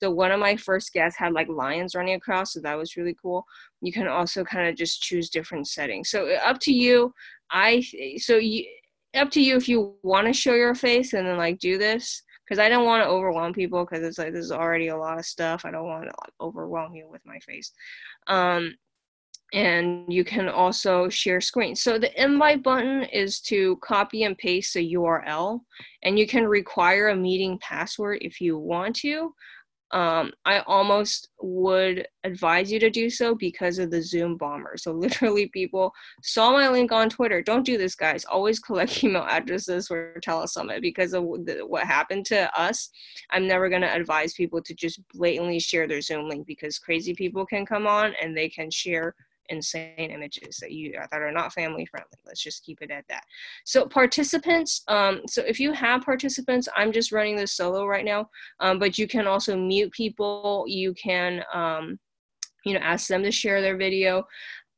So 0.00 0.10
one 0.10 0.30
of 0.30 0.40
my 0.40 0.56
first 0.56 0.92
guests 0.92 1.18
had 1.18 1.32
like 1.32 1.48
lions 1.48 1.94
running 1.94 2.14
across 2.14 2.52
so 2.52 2.60
that 2.60 2.78
was 2.78 2.96
really 2.96 3.16
cool. 3.20 3.44
You 3.80 3.92
can 3.92 4.08
also 4.08 4.44
kind 4.44 4.68
of 4.68 4.76
just 4.76 5.02
choose 5.02 5.28
different 5.28 5.68
settings. 5.68 6.08
So 6.10 6.32
up 6.44 6.58
to 6.60 6.72
you. 6.72 7.12
I 7.50 7.84
so 8.18 8.36
you 8.36 8.64
up 9.14 9.30
to 9.32 9.40
you 9.40 9.56
if 9.56 9.68
you 9.68 9.94
want 10.02 10.26
to 10.26 10.32
show 10.32 10.54
your 10.54 10.74
face 10.74 11.12
and 11.12 11.26
then 11.26 11.36
like 11.36 11.58
do 11.58 11.78
this 11.78 12.22
because 12.44 12.58
I 12.58 12.68
don't 12.68 12.84
want 12.84 13.02
to 13.02 13.08
overwhelm 13.08 13.52
people 13.52 13.84
because 13.84 14.04
it's 14.04 14.18
like 14.18 14.32
this 14.32 14.44
is 14.44 14.52
already 14.52 14.88
a 14.88 14.96
lot 14.96 15.18
of 15.18 15.24
stuff. 15.24 15.64
I 15.64 15.70
don't 15.70 15.86
want 15.86 16.04
to 16.04 16.08
like 16.08 16.32
overwhelm 16.40 16.94
you 16.94 17.08
with 17.08 17.22
my 17.24 17.38
face. 17.40 17.72
Um, 18.26 18.74
and 19.52 20.12
you 20.12 20.24
can 20.24 20.48
also 20.48 21.08
share 21.08 21.40
screen. 21.40 21.76
So 21.76 21.98
the 21.98 22.22
invite 22.22 22.62
button 22.62 23.04
is 23.04 23.40
to 23.42 23.76
copy 23.76 24.24
and 24.24 24.36
paste 24.36 24.74
the 24.74 24.94
URL, 24.94 25.60
and 26.02 26.18
you 26.18 26.26
can 26.26 26.46
require 26.46 27.08
a 27.08 27.16
meeting 27.16 27.58
password 27.60 28.18
if 28.20 28.40
you 28.40 28.58
want 28.58 28.96
to 28.96 29.32
um, 29.94 30.32
I 30.44 30.58
almost 30.66 31.28
would 31.40 32.08
advise 32.24 32.70
you 32.72 32.80
to 32.80 32.90
do 32.90 33.08
so 33.08 33.36
because 33.36 33.78
of 33.78 33.92
the 33.92 34.02
Zoom 34.02 34.36
bomber. 34.36 34.76
So 34.76 34.90
literally, 34.92 35.46
people 35.46 35.94
saw 36.20 36.50
my 36.50 36.68
link 36.68 36.90
on 36.90 37.08
Twitter. 37.08 37.40
Don't 37.40 37.64
do 37.64 37.78
this, 37.78 37.94
guys. 37.94 38.24
Always 38.24 38.58
collect 38.58 39.04
email 39.04 39.22
addresses 39.22 39.86
for 39.86 40.16
Telesummit 40.20 40.82
because 40.82 41.14
of 41.14 41.22
what 41.24 41.86
happened 41.86 42.26
to 42.26 42.60
us. 42.60 42.90
I'm 43.30 43.46
never 43.46 43.68
going 43.68 43.82
to 43.82 43.94
advise 43.94 44.34
people 44.34 44.60
to 44.62 44.74
just 44.74 45.00
blatantly 45.14 45.60
share 45.60 45.86
their 45.86 46.00
Zoom 46.00 46.28
link 46.28 46.44
because 46.44 46.80
crazy 46.80 47.14
people 47.14 47.46
can 47.46 47.64
come 47.64 47.86
on 47.86 48.14
and 48.20 48.36
they 48.36 48.48
can 48.48 48.72
share 48.72 49.14
insane 49.48 50.10
images 50.10 50.56
that 50.58 50.72
you 50.72 50.92
that 50.92 51.22
are 51.22 51.32
not 51.32 51.52
family 51.52 51.86
friendly. 51.86 52.08
Let's 52.26 52.42
just 52.42 52.64
keep 52.64 52.80
it 52.82 52.90
at 52.90 53.04
that. 53.08 53.24
So 53.64 53.86
participants 53.86 54.82
um, 54.88 55.22
so 55.26 55.42
if 55.42 55.60
you 55.60 55.72
have 55.72 56.02
participants 56.02 56.68
i'm 56.76 56.92
just 56.92 57.12
running 57.12 57.36
this 57.36 57.52
solo 57.52 57.86
right 57.86 58.04
now 58.04 58.28
um, 58.60 58.78
but 58.78 58.98
you 58.98 59.06
can 59.06 59.26
also 59.26 59.56
mute 59.56 59.92
people. 59.92 60.64
You 60.66 60.94
can 60.94 61.42
um, 61.52 61.98
you 62.64 62.74
know 62.74 62.80
ask 62.80 63.08
them 63.08 63.22
to 63.22 63.30
share 63.30 63.60
their 63.60 63.76
video. 63.76 64.24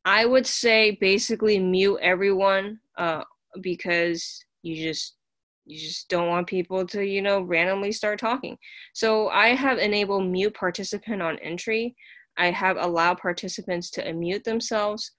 I 0.05 0.25
would 0.25 0.47
say 0.47 0.97
basically 1.01 1.59
mute 1.59 1.99
everyone 2.03 2.81
uh, 2.97 3.25
because 3.61 4.45
you 4.63 4.77
just 4.77 5.17
you 5.65 5.79
just 5.79 6.09
don't 6.09 6.29
want 6.29 6.47
people 6.47 6.87
to 6.87 7.05
you 7.05 7.23
know 7.23 7.43
randomly 7.43 7.93
start 7.93 8.19
talking. 8.19 8.57
So 8.93 9.29
i 9.29 9.49
have 9.49 9.79
enabled 9.79 10.27
mute 10.27 10.55
participant 10.55 11.23
on 11.23 11.39
entry 11.39 11.97
I 12.37 12.51
have 12.51 12.77
allowed 12.77 13.19
participants 13.19 13.91
to 13.93 14.05
unmute 14.05 14.45
themselves 14.45 15.13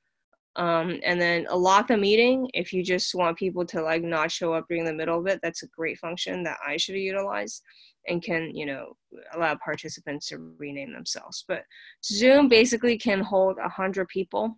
um, 0.58 0.99
and 1.03 1.21
then 1.21 1.45
lock 1.51 1.88
the 1.88 1.97
meeting 1.97 2.49
if 2.53 2.73
you 2.73 2.84
just 2.84 3.13
want 3.13 3.38
people 3.38 3.65
to 3.67 3.82
like 3.82 4.03
not 4.03 4.32
show 4.32 4.53
up 4.53 4.65
during 4.67 4.86
the 4.86 4.93
middle 4.93 5.19
of 5.19 5.27
it. 5.27 5.39
That's 5.43 5.63
a 5.63 5.67
great 5.67 5.99
function 5.99 6.43
that 6.43 6.58
I 6.67 6.77
should 6.77 6.95
utilize 6.95 7.62
and 8.08 8.23
can, 8.23 8.56
you 8.56 8.65
know, 8.65 8.93
allow 9.36 9.56
participants 9.63 10.27
to 10.27 10.53
rename 10.58 10.93
themselves. 10.93 11.45
But 11.47 11.63
Zoom 12.03 12.49
basically 12.49 12.97
can 12.97 13.21
hold 13.21 13.58
a 13.63 13.69
hundred 13.69 14.08
people. 14.08 14.58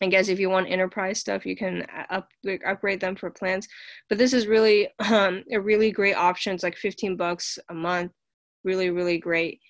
I 0.00 0.06
guess 0.06 0.28
if 0.28 0.38
you 0.38 0.48
want 0.48 0.70
enterprise 0.70 1.18
stuff, 1.18 1.44
you 1.44 1.56
can 1.56 1.84
up, 2.08 2.28
upgrade 2.64 3.00
them 3.00 3.16
for 3.16 3.30
plans. 3.30 3.68
But 4.08 4.16
this 4.16 4.32
is 4.32 4.46
really 4.46 4.88
um, 5.10 5.44
a 5.52 5.60
really 5.60 5.90
great 5.90 6.14
option. 6.14 6.54
It's 6.54 6.62
like 6.62 6.76
15 6.76 7.16
bucks 7.16 7.58
a 7.68 7.74
month. 7.74 8.12
Really, 8.64 8.88
really 8.90 9.18
great. 9.18 9.60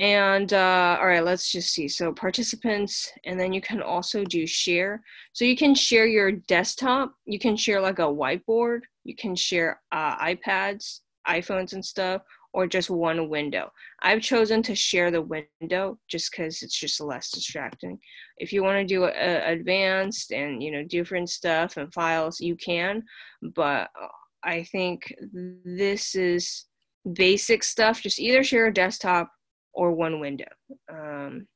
And 0.00 0.54
uh, 0.54 0.96
all 0.98 1.06
right, 1.06 1.22
let's 1.22 1.52
just 1.52 1.74
see. 1.74 1.86
So 1.86 2.10
participants, 2.10 3.12
and 3.26 3.38
then 3.38 3.52
you 3.52 3.60
can 3.60 3.82
also 3.82 4.24
do 4.24 4.46
share. 4.46 5.02
So 5.34 5.44
you 5.44 5.54
can 5.54 5.74
share 5.74 6.06
your 6.06 6.32
desktop. 6.32 7.12
You 7.26 7.38
can 7.38 7.54
share 7.54 7.82
like 7.82 7.98
a 7.98 8.02
whiteboard. 8.04 8.80
You 9.04 9.14
can 9.14 9.36
share 9.36 9.78
uh, 9.92 10.16
iPads, 10.16 11.00
iPhones, 11.28 11.74
and 11.74 11.84
stuff, 11.84 12.22
or 12.54 12.66
just 12.66 12.88
one 12.88 13.28
window. 13.28 13.70
I've 14.00 14.22
chosen 14.22 14.62
to 14.62 14.74
share 14.74 15.10
the 15.10 15.44
window 15.60 15.98
just 16.08 16.32
because 16.32 16.62
it's 16.62 16.80
just 16.80 16.98
less 17.02 17.30
distracting. 17.30 17.98
If 18.38 18.54
you 18.54 18.62
want 18.62 18.78
to 18.78 18.86
do 18.86 19.04
a, 19.04 19.52
advanced 19.52 20.32
and 20.32 20.62
you 20.62 20.72
know 20.72 20.82
different 20.82 21.28
stuff 21.28 21.76
and 21.76 21.92
files, 21.92 22.40
you 22.40 22.56
can, 22.56 23.02
but 23.54 23.90
I 24.44 24.62
think 24.62 25.14
this 25.62 26.14
is 26.14 26.64
basic 27.12 27.62
stuff. 27.62 28.00
Just 28.00 28.18
either 28.18 28.42
share 28.42 28.68
a 28.68 28.72
desktop 28.72 29.30
or 29.72 29.92
one 29.92 30.20
window. 30.20 30.48
Um, 30.88 31.46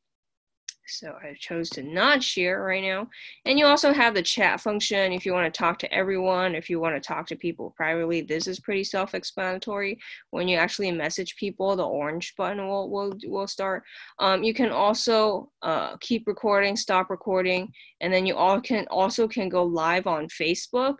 so 0.86 1.16
I 1.22 1.34
chose 1.38 1.70
to 1.70 1.82
not 1.82 2.22
share 2.22 2.62
right 2.62 2.82
now. 2.82 3.08
And 3.46 3.58
you 3.58 3.64
also 3.64 3.92
have 3.92 4.14
the 4.14 4.22
chat 4.22 4.60
function 4.60 5.12
if 5.12 5.24
you 5.24 5.32
want 5.32 5.52
to 5.52 5.58
talk 5.58 5.78
to 5.78 5.92
everyone, 5.92 6.54
if 6.54 6.68
you 6.68 6.78
want 6.78 6.94
to 6.94 7.06
talk 7.06 7.26
to 7.28 7.36
people 7.36 7.72
privately. 7.76 8.20
This 8.20 8.46
is 8.46 8.60
pretty 8.60 8.84
self-explanatory. 8.84 9.98
When 10.30 10.46
you 10.46 10.58
actually 10.58 10.90
message 10.92 11.36
people, 11.36 11.74
the 11.76 11.86
orange 11.86 12.34
button 12.36 12.66
will 12.68 12.90
will, 12.90 13.16
will 13.24 13.46
start. 13.46 13.82
Um, 14.18 14.42
you 14.42 14.52
can 14.52 14.70
also 14.70 15.50
uh, 15.62 15.96
keep 16.00 16.26
recording, 16.26 16.76
stop 16.76 17.10
recording, 17.10 17.72
and 18.00 18.12
then 18.12 18.26
you 18.26 18.36
all 18.36 18.60
can 18.60 18.86
also 18.90 19.26
can 19.26 19.48
go 19.48 19.64
live 19.64 20.06
on 20.06 20.28
Facebook. 20.28 20.96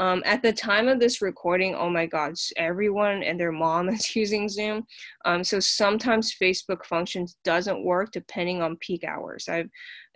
Um, 0.00 0.22
at 0.24 0.40
the 0.40 0.52
time 0.52 0.88
of 0.88 0.98
this 0.98 1.20
recording, 1.20 1.74
oh 1.74 1.90
my 1.90 2.06
God, 2.06 2.32
everyone 2.56 3.22
and 3.22 3.38
their 3.38 3.52
mom 3.52 3.88
is 3.90 4.16
using 4.16 4.48
Zoom. 4.48 4.86
Um, 5.26 5.44
so 5.44 5.60
sometimes 5.60 6.34
Facebook 6.42 6.86
functions 6.86 7.36
doesn't 7.44 7.84
work 7.84 8.10
depending 8.10 8.62
on 8.62 8.78
peak 8.78 9.04
hours. 9.04 9.46
I've 9.46 9.68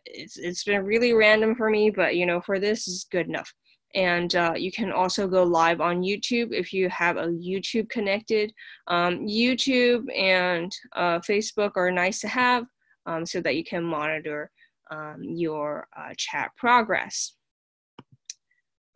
it's 0.07 0.39
it's 0.39 0.65
been 0.65 0.85
really 0.85 1.13
random 1.13 1.55
for 1.55 1.69
me, 1.69 1.91
but 1.91 2.17
you 2.17 2.25
know 2.25 2.41
for 2.41 2.59
this 2.59 2.89
is 2.89 3.07
good 3.11 3.29
enough. 3.29 3.53
And 3.95 4.35
uh, 4.35 4.55
you 4.57 4.73
can 4.73 4.91
also 4.91 5.29
go 5.29 5.45
live 5.45 5.83
on 5.83 6.03
YouTube 6.03 6.53
if 6.53 6.73
you 6.73 6.89
have 6.89 7.19
a 7.19 7.29
YouTube 7.29 7.89
connected. 7.91 8.53
Um, 8.89 9.21
YouTube 9.21 10.05
and 10.17 10.75
uh, 10.97 11.21
Facebook 11.21 11.73
are 11.77 11.91
nice 11.91 12.21
to 12.21 12.29
have 12.29 12.65
um, 13.07 13.25
so 13.27 13.41
that 13.43 13.55
you 13.55 13.65
can 13.65 13.85
monitor 13.85 14.51
um, 14.91 15.23
your 15.23 15.87
uh, 15.97 16.15
chat 16.17 16.53
progress. 16.57 17.35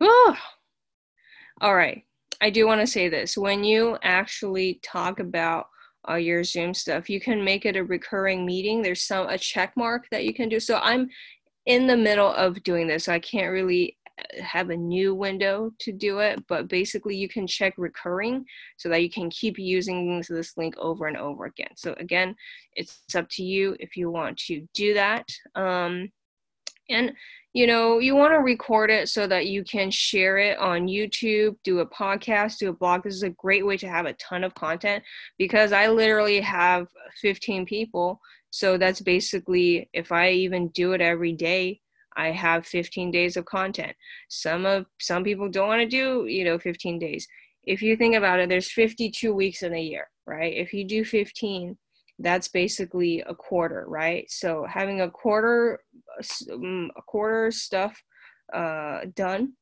Oh, 0.01 0.37
all 1.61 1.75
right. 1.75 2.03
I 2.41 2.49
do 2.49 2.65
want 2.65 2.81
to 2.81 2.87
say 2.87 3.09
this. 3.09 3.37
When 3.37 3.63
you 3.63 3.97
actually 4.01 4.79
talk 4.81 5.19
about 5.19 5.67
uh, 6.09 6.15
your 6.15 6.43
Zoom 6.43 6.73
stuff, 6.73 7.09
you 7.09 7.19
can 7.19 7.43
make 7.43 7.65
it 7.65 7.75
a 7.75 7.83
recurring 7.83 8.45
meeting. 8.45 8.81
There's 8.81 9.03
some 9.03 9.27
a 9.27 9.37
check 9.37 9.73
mark 9.75 10.07
that 10.11 10.23
you 10.23 10.33
can 10.33 10.47
do. 10.47 10.59
So 10.59 10.79
I'm 10.81 11.09
in 11.65 11.85
the 11.85 11.97
middle 11.97 12.31
of 12.31 12.63
doing 12.63 12.87
this. 12.87 13.05
So 13.05 13.13
I 13.13 13.19
can't 13.19 13.51
really 13.51 13.97
uh, 14.17 14.41
have 14.41 14.69
a 14.69 14.77
new 14.77 15.13
window 15.13 15.71
to 15.79 15.91
do 15.91 16.19
it, 16.19 16.41
but 16.47 16.69
basically 16.69 17.15
you 17.17 17.27
can 17.27 17.45
check 17.45 17.73
recurring 17.77 18.45
so 18.77 18.87
that 18.89 19.03
you 19.03 19.09
can 19.09 19.29
keep 19.29 19.59
using 19.59 20.23
this 20.29 20.57
link 20.57 20.75
over 20.77 21.07
and 21.07 21.17
over 21.17 21.45
again. 21.45 21.75
So 21.75 21.93
again, 21.97 22.35
it's 22.73 23.01
up 23.15 23.27
to 23.31 23.43
you 23.43 23.75
if 23.79 23.97
you 23.97 24.09
want 24.09 24.37
to 24.47 24.65
do 24.73 24.93
that. 24.93 25.27
Um, 25.55 26.09
and 26.89 27.13
you 27.53 27.65
know, 27.65 27.97
you 27.97 28.15
want 28.15 28.33
to 28.33 28.39
record 28.39 28.91
it 28.91 29.09
so 29.09 29.25
that 29.25 29.47
you 29.47 29.63
can 29.63 29.89
share 29.89 30.37
it 30.37 30.57
on 30.59 30.87
YouTube, 30.87 31.55
do 31.63 31.79
a 31.79 31.85
podcast, 31.85 32.57
do 32.59 32.69
a 32.69 32.73
blog. 32.73 33.03
This 33.03 33.15
is 33.15 33.23
a 33.23 33.31
great 33.31 33.65
way 33.65 33.75
to 33.77 33.87
have 33.87 34.05
a 34.05 34.13
ton 34.13 34.43
of 34.43 34.53
content 34.53 35.03
because 35.37 35.71
I 35.71 35.87
literally 35.87 36.41
have 36.41 36.87
15 37.21 37.65
people. 37.65 38.19
So 38.51 38.77
that's 38.77 39.01
basically 39.01 39.89
if 39.93 40.11
I 40.11 40.29
even 40.31 40.69
do 40.69 40.93
it 40.93 41.01
every 41.01 41.33
day, 41.33 41.81
I 42.15 42.31
have 42.31 42.67
15 42.67 43.11
days 43.11 43.35
of 43.35 43.45
content. 43.45 43.95
Some 44.29 44.65
of 44.65 44.85
some 44.99 45.23
people 45.23 45.49
don't 45.49 45.67
want 45.67 45.81
to 45.81 45.87
do, 45.87 46.25
you 46.27 46.43
know, 46.43 46.59
15 46.59 46.99
days. 46.99 47.27
If 47.63 47.81
you 47.81 47.95
think 47.95 48.15
about 48.15 48.39
it, 48.39 48.49
there's 48.49 48.71
52 48.71 49.33
weeks 49.33 49.63
in 49.63 49.73
a 49.73 49.81
year, 49.81 50.07
right? 50.27 50.53
If 50.55 50.73
you 50.73 50.85
do 50.85 51.03
15, 51.03 51.77
that's 52.19 52.49
basically 52.49 53.21
a 53.21 53.33
quarter, 53.33 53.85
right? 53.87 54.29
So 54.29 54.65
having 54.69 55.01
a 55.01 55.09
quarter 55.09 55.79
um, 56.51 56.91
a 56.97 57.01
quarter 57.01 57.51
stuff 57.51 58.01
uh, 58.53 59.01
done 59.15 59.53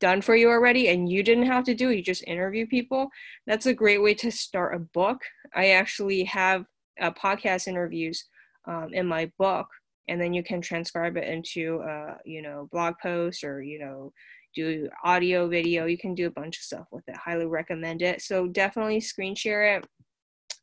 done 0.00 0.20
for 0.20 0.34
you 0.34 0.48
already 0.48 0.88
and 0.88 1.08
you 1.08 1.22
didn't 1.22 1.46
have 1.46 1.64
to 1.64 1.74
do 1.74 1.90
it. 1.90 1.96
You 1.96 2.02
just 2.02 2.24
interview 2.26 2.66
people. 2.66 3.08
That's 3.46 3.66
a 3.66 3.74
great 3.74 4.02
way 4.02 4.14
to 4.14 4.32
start 4.32 4.74
a 4.74 4.80
book. 4.80 5.20
I 5.54 5.70
actually 5.70 6.24
have 6.24 6.64
uh, 7.00 7.12
podcast 7.12 7.68
interviews 7.68 8.24
um, 8.66 8.88
in 8.92 9.06
my 9.06 9.30
book 9.38 9.68
and 10.08 10.20
then 10.20 10.32
you 10.32 10.42
can 10.42 10.60
transcribe 10.60 11.16
it 11.16 11.28
into 11.28 11.80
uh, 11.82 12.16
you 12.24 12.42
know 12.42 12.68
blog 12.72 12.94
posts 13.00 13.44
or 13.44 13.62
you 13.62 13.78
know 13.78 14.12
do 14.54 14.88
audio 15.04 15.48
video. 15.48 15.86
You 15.86 15.96
can 15.96 16.14
do 16.14 16.26
a 16.26 16.30
bunch 16.30 16.58
of 16.58 16.64
stuff 16.64 16.86
with 16.90 17.04
it. 17.08 17.16
Highly 17.16 17.46
recommend 17.46 18.02
it. 18.02 18.20
So 18.20 18.48
definitely 18.48 19.00
screen 19.00 19.34
share 19.34 19.76
it 19.76 19.86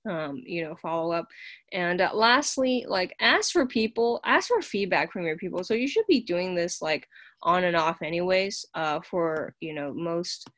um, 0.07 0.41
you 0.45 0.63
know, 0.63 0.75
follow 0.75 1.11
up. 1.11 1.27
And 1.71 2.01
uh, 2.01 2.11
lastly, 2.13 2.85
like 2.87 3.15
ask 3.19 3.51
for 3.51 3.65
people, 3.65 4.19
ask 4.23 4.47
for 4.47 4.61
feedback 4.61 5.11
from 5.11 5.25
your 5.25 5.37
people. 5.37 5.63
So 5.63 5.73
you 5.73 5.87
should 5.87 6.07
be 6.07 6.21
doing 6.21 6.55
this 6.55 6.81
like 6.81 7.07
on 7.43 7.63
and 7.63 7.75
off 7.75 8.01
anyways. 8.01 8.65
Uh, 8.73 8.99
for 9.01 9.55
you 9.59 9.73
know 9.73 9.93
most 9.93 10.49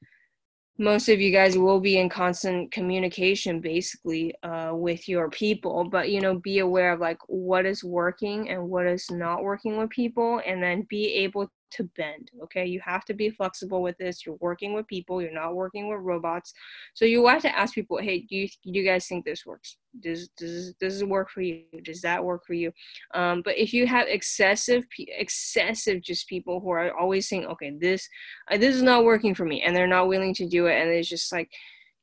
most 0.78 1.10
of 1.10 1.22
you 1.22 1.32
guys 1.32 1.58
will 1.58 1.80
be 1.80 2.00
in 2.00 2.10
constant 2.10 2.72
communication 2.72 3.60
basically 3.60 4.34
uh, 4.42 4.72
with 4.74 5.08
your 5.08 5.30
people 5.30 5.84
but 5.84 6.10
you 6.10 6.20
know 6.20 6.40
be 6.40 6.60
aware 6.60 6.94
of 6.94 7.00
like 7.00 7.20
what 7.28 7.66
is 7.66 7.84
working 7.84 8.50
and 8.50 8.70
what 8.70 8.88
is 8.88 9.12
not 9.12 9.44
working 9.44 9.78
with 9.78 9.90
people 9.92 10.42
and 10.46 10.64
then 10.64 10.86
be 10.90 11.14
able 11.14 11.48
to 11.72 11.84
bend 11.98 12.32
okay? 12.44 12.66
You 12.66 12.80
have 12.84 13.06
to 13.06 13.14
be 13.14 13.30
flexible 13.30 13.82
with 13.82 13.98
this. 13.98 14.26
You're 14.26 14.38
working 14.40 14.74
with 14.74 14.88
people. 14.88 15.22
You're 15.22 15.34
not 15.34 15.56
working 15.56 15.88
with 15.90 16.00
robots. 16.02 16.54
So 16.94 17.06
you 17.06 17.26
have 17.28 17.42
to 17.42 17.58
ask 17.58 17.74
people 17.74 17.98
hey 17.98 18.22
do 18.22 18.36
you, 18.36 18.48
do 18.48 18.72
you 18.72 18.86
guys 18.86 19.08
think 19.08 19.26
this 19.26 19.46
works? 19.46 19.78
Does 20.02 20.30
does 20.38 20.74
does 20.74 21.02
it 21.02 21.08
work 21.08 21.30
for 21.30 21.42
you? 21.42 21.64
Does 21.84 22.02
that 22.02 22.24
work 22.24 22.46
for 22.46 22.54
you? 22.54 22.72
Um, 23.14 23.42
but 23.44 23.58
if 23.58 23.74
you 23.74 23.88
have 23.88 24.08
excessive 24.08 24.86
excessive 24.98 26.02
just 26.02 26.28
people 26.28 26.60
who 26.60 26.70
are 26.70 26.96
always 26.98 27.28
saying 27.28 27.46
okay 27.46 27.72
this 27.80 28.08
uh, 28.52 28.58
this 28.58 28.76
is 28.76 28.84
not 28.84 29.04
working 29.04 29.36
for 29.36 29.46
me 29.46 29.62
and 29.62 29.76
they're 29.76 29.88
not 29.88 30.08
willing 30.08 30.34
to 30.36 30.48
do 30.48 30.68
it 30.68 30.82
and 30.82 30.90
it's 30.90 31.10
just 31.10 31.32
like 31.32 31.50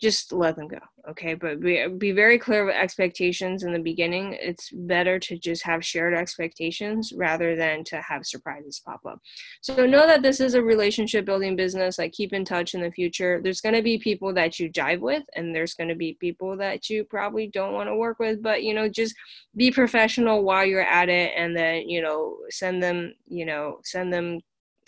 just 0.00 0.32
let 0.32 0.56
them 0.56 0.68
go 0.68 0.78
okay? 1.08 1.34
But 1.34 1.60
be, 1.60 1.86
be 1.88 2.12
very 2.12 2.38
clear 2.38 2.66
with 2.66 2.74
expectations 2.74 3.62
in 3.62 3.72
the 3.72 3.78
beginning. 3.78 4.36
It's 4.40 4.70
better 4.70 5.18
to 5.18 5.38
just 5.38 5.62
have 5.64 5.84
shared 5.84 6.14
expectations 6.14 7.12
rather 7.16 7.56
than 7.56 7.82
to 7.84 8.00
have 8.02 8.26
surprises 8.26 8.80
pop 8.84 9.00
up. 9.06 9.20
So 9.62 9.86
know 9.86 10.06
that 10.06 10.22
this 10.22 10.40
is 10.40 10.54
a 10.54 10.62
relationship 10.62 11.24
building 11.24 11.56
business. 11.56 11.98
Like 11.98 12.12
keep 12.12 12.32
in 12.32 12.44
touch 12.44 12.74
in 12.74 12.82
the 12.82 12.90
future. 12.90 13.40
There's 13.42 13.60
going 13.60 13.74
to 13.74 13.82
be 13.82 13.98
people 13.98 14.34
that 14.34 14.58
you 14.58 14.70
jive 14.70 15.00
with 15.00 15.24
and 15.34 15.54
there's 15.54 15.74
going 15.74 15.88
to 15.88 15.94
be 15.94 16.16
people 16.20 16.56
that 16.58 16.90
you 16.90 17.04
probably 17.04 17.46
don't 17.46 17.72
want 17.72 17.88
to 17.88 17.96
work 17.96 18.18
with 18.18 18.42
but 18.42 18.62
you 18.62 18.74
know 18.74 18.88
just 18.88 19.14
be 19.56 19.70
professional 19.70 20.42
while 20.42 20.64
you're 20.64 20.80
at 20.80 21.08
it 21.08 21.32
and 21.36 21.56
then 21.56 21.88
you 21.88 22.02
know 22.02 22.36
send 22.50 22.82
them 22.82 23.12
you 23.26 23.44
know 23.44 23.78
send 23.84 24.12
them 24.12 24.40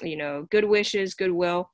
you 0.03 0.17
know 0.17 0.47
good 0.51 0.65
wishes 0.65 1.15
goodwill 1.15 1.71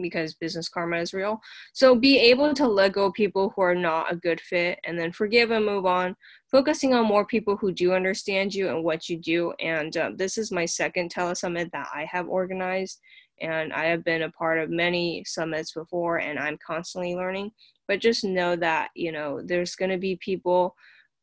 because 0.00 0.34
business 0.34 0.68
karma 0.68 0.98
is 0.98 1.14
real. 1.14 1.40
So 1.72 1.94
be 1.94 2.18
able 2.18 2.54
to 2.54 2.66
let 2.66 2.92
go 2.92 3.10
people 3.12 3.52
who 3.54 3.62
are 3.62 3.74
not 3.74 4.12
a 4.12 4.16
good 4.16 4.40
fit 4.40 4.78
and 4.84 4.98
then 4.98 5.12
forgive 5.12 5.50
and 5.50 5.64
move 5.64 5.86
on, 5.86 6.16
focusing 6.50 6.94
on 6.94 7.06
more 7.06 7.26
people 7.26 7.56
who 7.56 7.72
do 7.72 7.92
understand 7.92 8.54
you 8.54 8.68
and 8.68 8.84
what 8.84 9.08
you 9.08 9.16
do. 9.18 9.52
And 9.60 9.96
uh, 9.96 10.10
this 10.16 10.38
is 10.38 10.52
my 10.52 10.64
second 10.64 11.12
telesummit 11.12 11.70
that 11.72 11.88
I 11.94 12.06
have 12.10 12.28
organized. 12.28 13.00
And 13.40 13.72
I 13.72 13.86
have 13.86 14.04
been 14.04 14.22
a 14.22 14.30
part 14.30 14.58
of 14.60 14.70
many 14.70 15.24
summits 15.26 15.72
before 15.72 16.18
and 16.18 16.38
I'm 16.38 16.58
constantly 16.64 17.14
learning. 17.14 17.50
But 17.88 18.00
just 18.00 18.24
know 18.24 18.56
that, 18.56 18.90
you 18.94 19.12
know, 19.12 19.42
there's 19.44 19.76
going 19.76 19.90
to 19.90 19.98
be 19.98 20.16
people, 20.16 20.74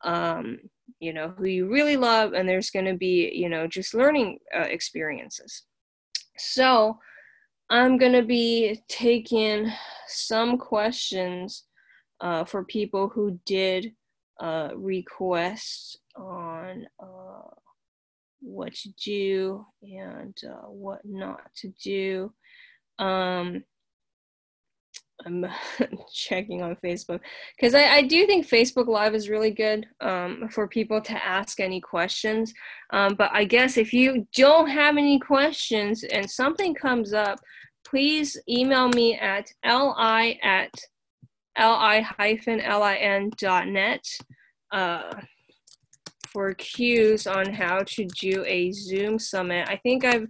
um, 0.04 0.60
you 1.00 1.14
know, 1.14 1.30
who 1.30 1.46
you 1.46 1.68
really 1.68 1.98
love, 1.98 2.34
and 2.34 2.48
there's 2.48 2.70
going 2.70 2.86
to 2.86 2.94
be, 2.94 3.32
you 3.34 3.50
know, 3.50 3.66
just 3.66 3.96
learning 3.96 4.38
uh, 4.56 4.60
experiences. 4.60 5.64
So, 6.38 7.00
I'm 7.72 7.98
going 7.98 8.12
to 8.12 8.22
be 8.22 8.82
taking 8.90 9.72
some 10.06 10.58
questions 10.58 11.64
uh, 12.20 12.44
for 12.44 12.66
people 12.66 13.08
who 13.08 13.40
did 13.46 13.94
uh, 14.42 14.72
request 14.76 15.98
on 16.18 16.86
uh, 17.00 17.48
what 18.42 18.74
to 18.74 18.90
do 19.02 19.66
and 19.84 20.38
uh, 20.46 20.68
what 20.68 21.00
not 21.06 21.40
to 21.56 21.70
do. 21.82 22.34
Um, 23.00 23.64
I'm 25.26 25.46
checking 26.14 26.62
on 26.62 26.76
Facebook 26.84 27.22
because 27.56 27.74
I, 27.74 27.86
I, 27.86 28.02
do 28.02 28.26
think 28.26 28.48
Facebook 28.48 28.88
Live 28.88 29.14
is 29.14 29.30
really 29.30 29.52
good 29.52 29.88
um, 30.02 30.50
for 30.52 30.68
people 30.68 31.00
to 31.02 31.26
ask 31.26 31.60
any 31.60 31.80
questions. 31.80 32.54
Um, 32.90 33.16
but 33.16 33.30
I 33.32 33.44
guess 33.46 33.78
if 33.78 33.94
you 33.94 34.28
don't 34.36 34.68
have 34.68 34.98
any 34.98 35.20
questions 35.20 36.04
and 36.04 36.30
something 36.30 36.74
comes 36.74 37.14
up, 37.14 37.40
please 37.86 38.38
email 38.50 38.90
me 38.90 39.18
at 39.18 39.52
li 39.64 40.40
at 40.42 40.72
li-lin.net 41.58 42.06
uh, 44.72 45.14
for 46.32 46.54
cues 46.54 47.28
on 47.28 47.54
how 47.54 47.80
to 47.80 48.06
do 48.20 48.46
a 48.46 48.72
Zoom 48.72 49.20
summit. 49.20 49.68
I 49.68 49.76
think 49.78 50.06
I've 50.06 50.28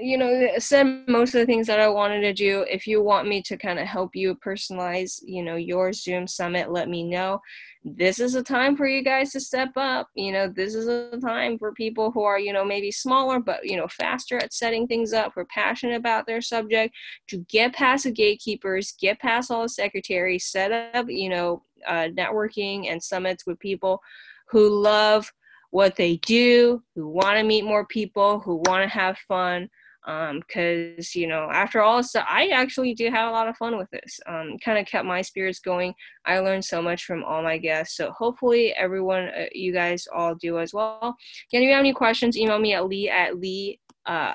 you 0.00 0.18
know, 0.18 0.48
said 0.58 1.04
most 1.06 1.34
of 1.34 1.40
the 1.40 1.46
things 1.46 1.66
that 1.66 1.80
I 1.80 1.88
wanted 1.88 2.20
to 2.22 2.32
do. 2.32 2.64
If 2.68 2.86
you 2.86 3.02
want 3.02 3.28
me 3.28 3.42
to 3.42 3.56
kind 3.56 3.78
of 3.78 3.86
help 3.86 4.14
you 4.14 4.34
personalize, 4.36 5.20
you 5.24 5.42
know, 5.42 5.56
your 5.56 5.92
Zoom 5.92 6.26
summit, 6.26 6.70
let 6.70 6.88
me 6.88 7.02
know. 7.02 7.40
This 7.84 8.18
is 8.18 8.34
a 8.34 8.42
time 8.42 8.76
for 8.76 8.86
you 8.86 9.02
guys 9.02 9.32
to 9.32 9.40
step 9.40 9.70
up. 9.76 10.08
You 10.14 10.32
know, 10.32 10.48
this 10.48 10.74
is 10.74 10.88
a 10.88 11.18
time 11.18 11.58
for 11.58 11.72
people 11.72 12.10
who 12.10 12.22
are, 12.24 12.38
you 12.38 12.52
know, 12.52 12.64
maybe 12.64 12.90
smaller, 12.90 13.38
but, 13.38 13.64
you 13.64 13.76
know, 13.76 13.86
faster 13.88 14.38
at 14.38 14.52
setting 14.52 14.86
things 14.86 15.12
up, 15.12 15.32
who 15.34 15.42
are 15.42 15.46
passionate 15.46 15.96
about 15.96 16.26
their 16.26 16.40
subject, 16.40 16.94
to 17.28 17.38
get 17.48 17.74
past 17.74 18.04
the 18.04 18.10
gatekeepers, 18.10 18.94
get 19.00 19.20
past 19.20 19.50
all 19.50 19.62
the 19.62 19.68
secretaries, 19.68 20.46
set 20.46 20.72
up, 20.94 21.06
you 21.08 21.28
know, 21.28 21.62
uh, 21.86 22.08
networking 22.16 22.90
and 22.90 23.02
summits 23.02 23.46
with 23.46 23.58
people 23.60 24.00
who 24.48 24.68
love 24.68 25.32
what 25.70 25.96
they 25.96 26.16
do, 26.18 26.82
who 26.94 27.08
want 27.08 27.36
to 27.36 27.44
meet 27.44 27.64
more 27.64 27.86
people, 27.86 28.40
who 28.40 28.56
want 28.66 28.82
to 28.82 28.88
have 28.88 29.18
fun. 29.18 29.68
Because, 30.04 30.98
um, 31.16 31.20
you 31.20 31.26
know, 31.26 31.50
after 31.50 31.82
all 31.82 32.00
so 32.00 32.20
I 32.20 32.50
actually 32.50 32.94
do 32.94 33.10
have 33.10 33.28
a 33.28 33.32
lot 33.32 33.48
of 33.48 33.56
fun 33.56 33.76
with 33.76 33.90
this. 33.90 34.20
Um, 34.26 34.56
kind 34.64 34.78
of 34.78 34.86
kept 34.86 35.04
my 35.04 35.20
spirits 35.20 35.58
going. 35.58 35.94
I 36.24 36.38
learned 36.38 36.64
so 36.64 36.80
much 36.80 37.04
from 37.04 37.24
all 37.24 37.42
my 37.42 37.58
guests. 37.58 37.96
So 37.96 38.12
hopefully, 38.12 38.72
everyone, 38.74 39.24
uh, 39.24 39.46
you 39.50 39.72
guys 39.72 40.06
all 40.14 40.36
do 40.36 40.60
as 40.60 40.72
well. 40.72 41.16
Again, 41.50 41.62
if 41.62 41.66
you 41.66 41.72
have 41.72 41.80
any 41.80 41.92
questions, 41.92 42.36
email 42.36 42.60
me 42.60 42.74
at 42.74 42.86
lee 42.86 43.08
at 43.08 43.40
lee. 43.40 43.80
Uh, 44.06 44.34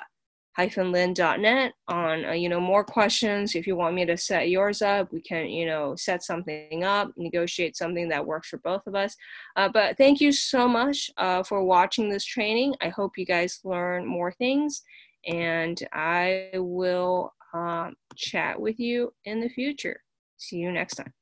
lynn.net 0.57 1.73
on 1.87 2.25
uh, 2.25 2.31
you 2.31 2.49
know 2.49 2.59
more 2.59 2.83
questions. 2.83 3.55
If 3.55 3.65
you 3.67 3.75
want 3.75 3.95
me 3.95 4.05
to 4.05 4.17
set 4.17 4.49
yours 4.49 4.81
up 4.81 5.11
we 5.11 5.21
can 5.21 5.47
you 5.47 5.65
know 5.65 5.95
set 5.95 6.23
something 6.23 6.83
up 6.83 7.11
negotiate 7.17 7.75
something 7.75 8.09
that 8.09 8.25
works 8.25 8.49
for 8.49 8.57
both 8.57 8.85
of 8.87 8.95
us. 8.95 9.15
Uh, 9.55 9.69
but 9.69 9.97
thank 9.97 10.19
you 10.21 10.31
so 10.31 10.67
much 10.67 11.09
uh, 11.17 11.43
for 11.43 11.63
watching 11.63 12.09
this 12.09 12.25
training. 12.25 12.75
I 12.81 12.89
hope 12.89 13.17
you 13.17 13.25
guys 13.25 13.59
learn 13.63 14.05
more 14.05 14.31
things 14.31 14.83
and 15.27 15.83
i 15.93 16.49
will 16.55 17.31
um, 17.53 17.95
chat 18.15 18.59
with 18.59 18.79
you 18.79 19.13
in 19.25 19.41
the 19.41 19.49
future. 19.49 20.01
See 20.37 20.57
you 20.57 20.71
next 20.71 20.95
time 20.95 21.13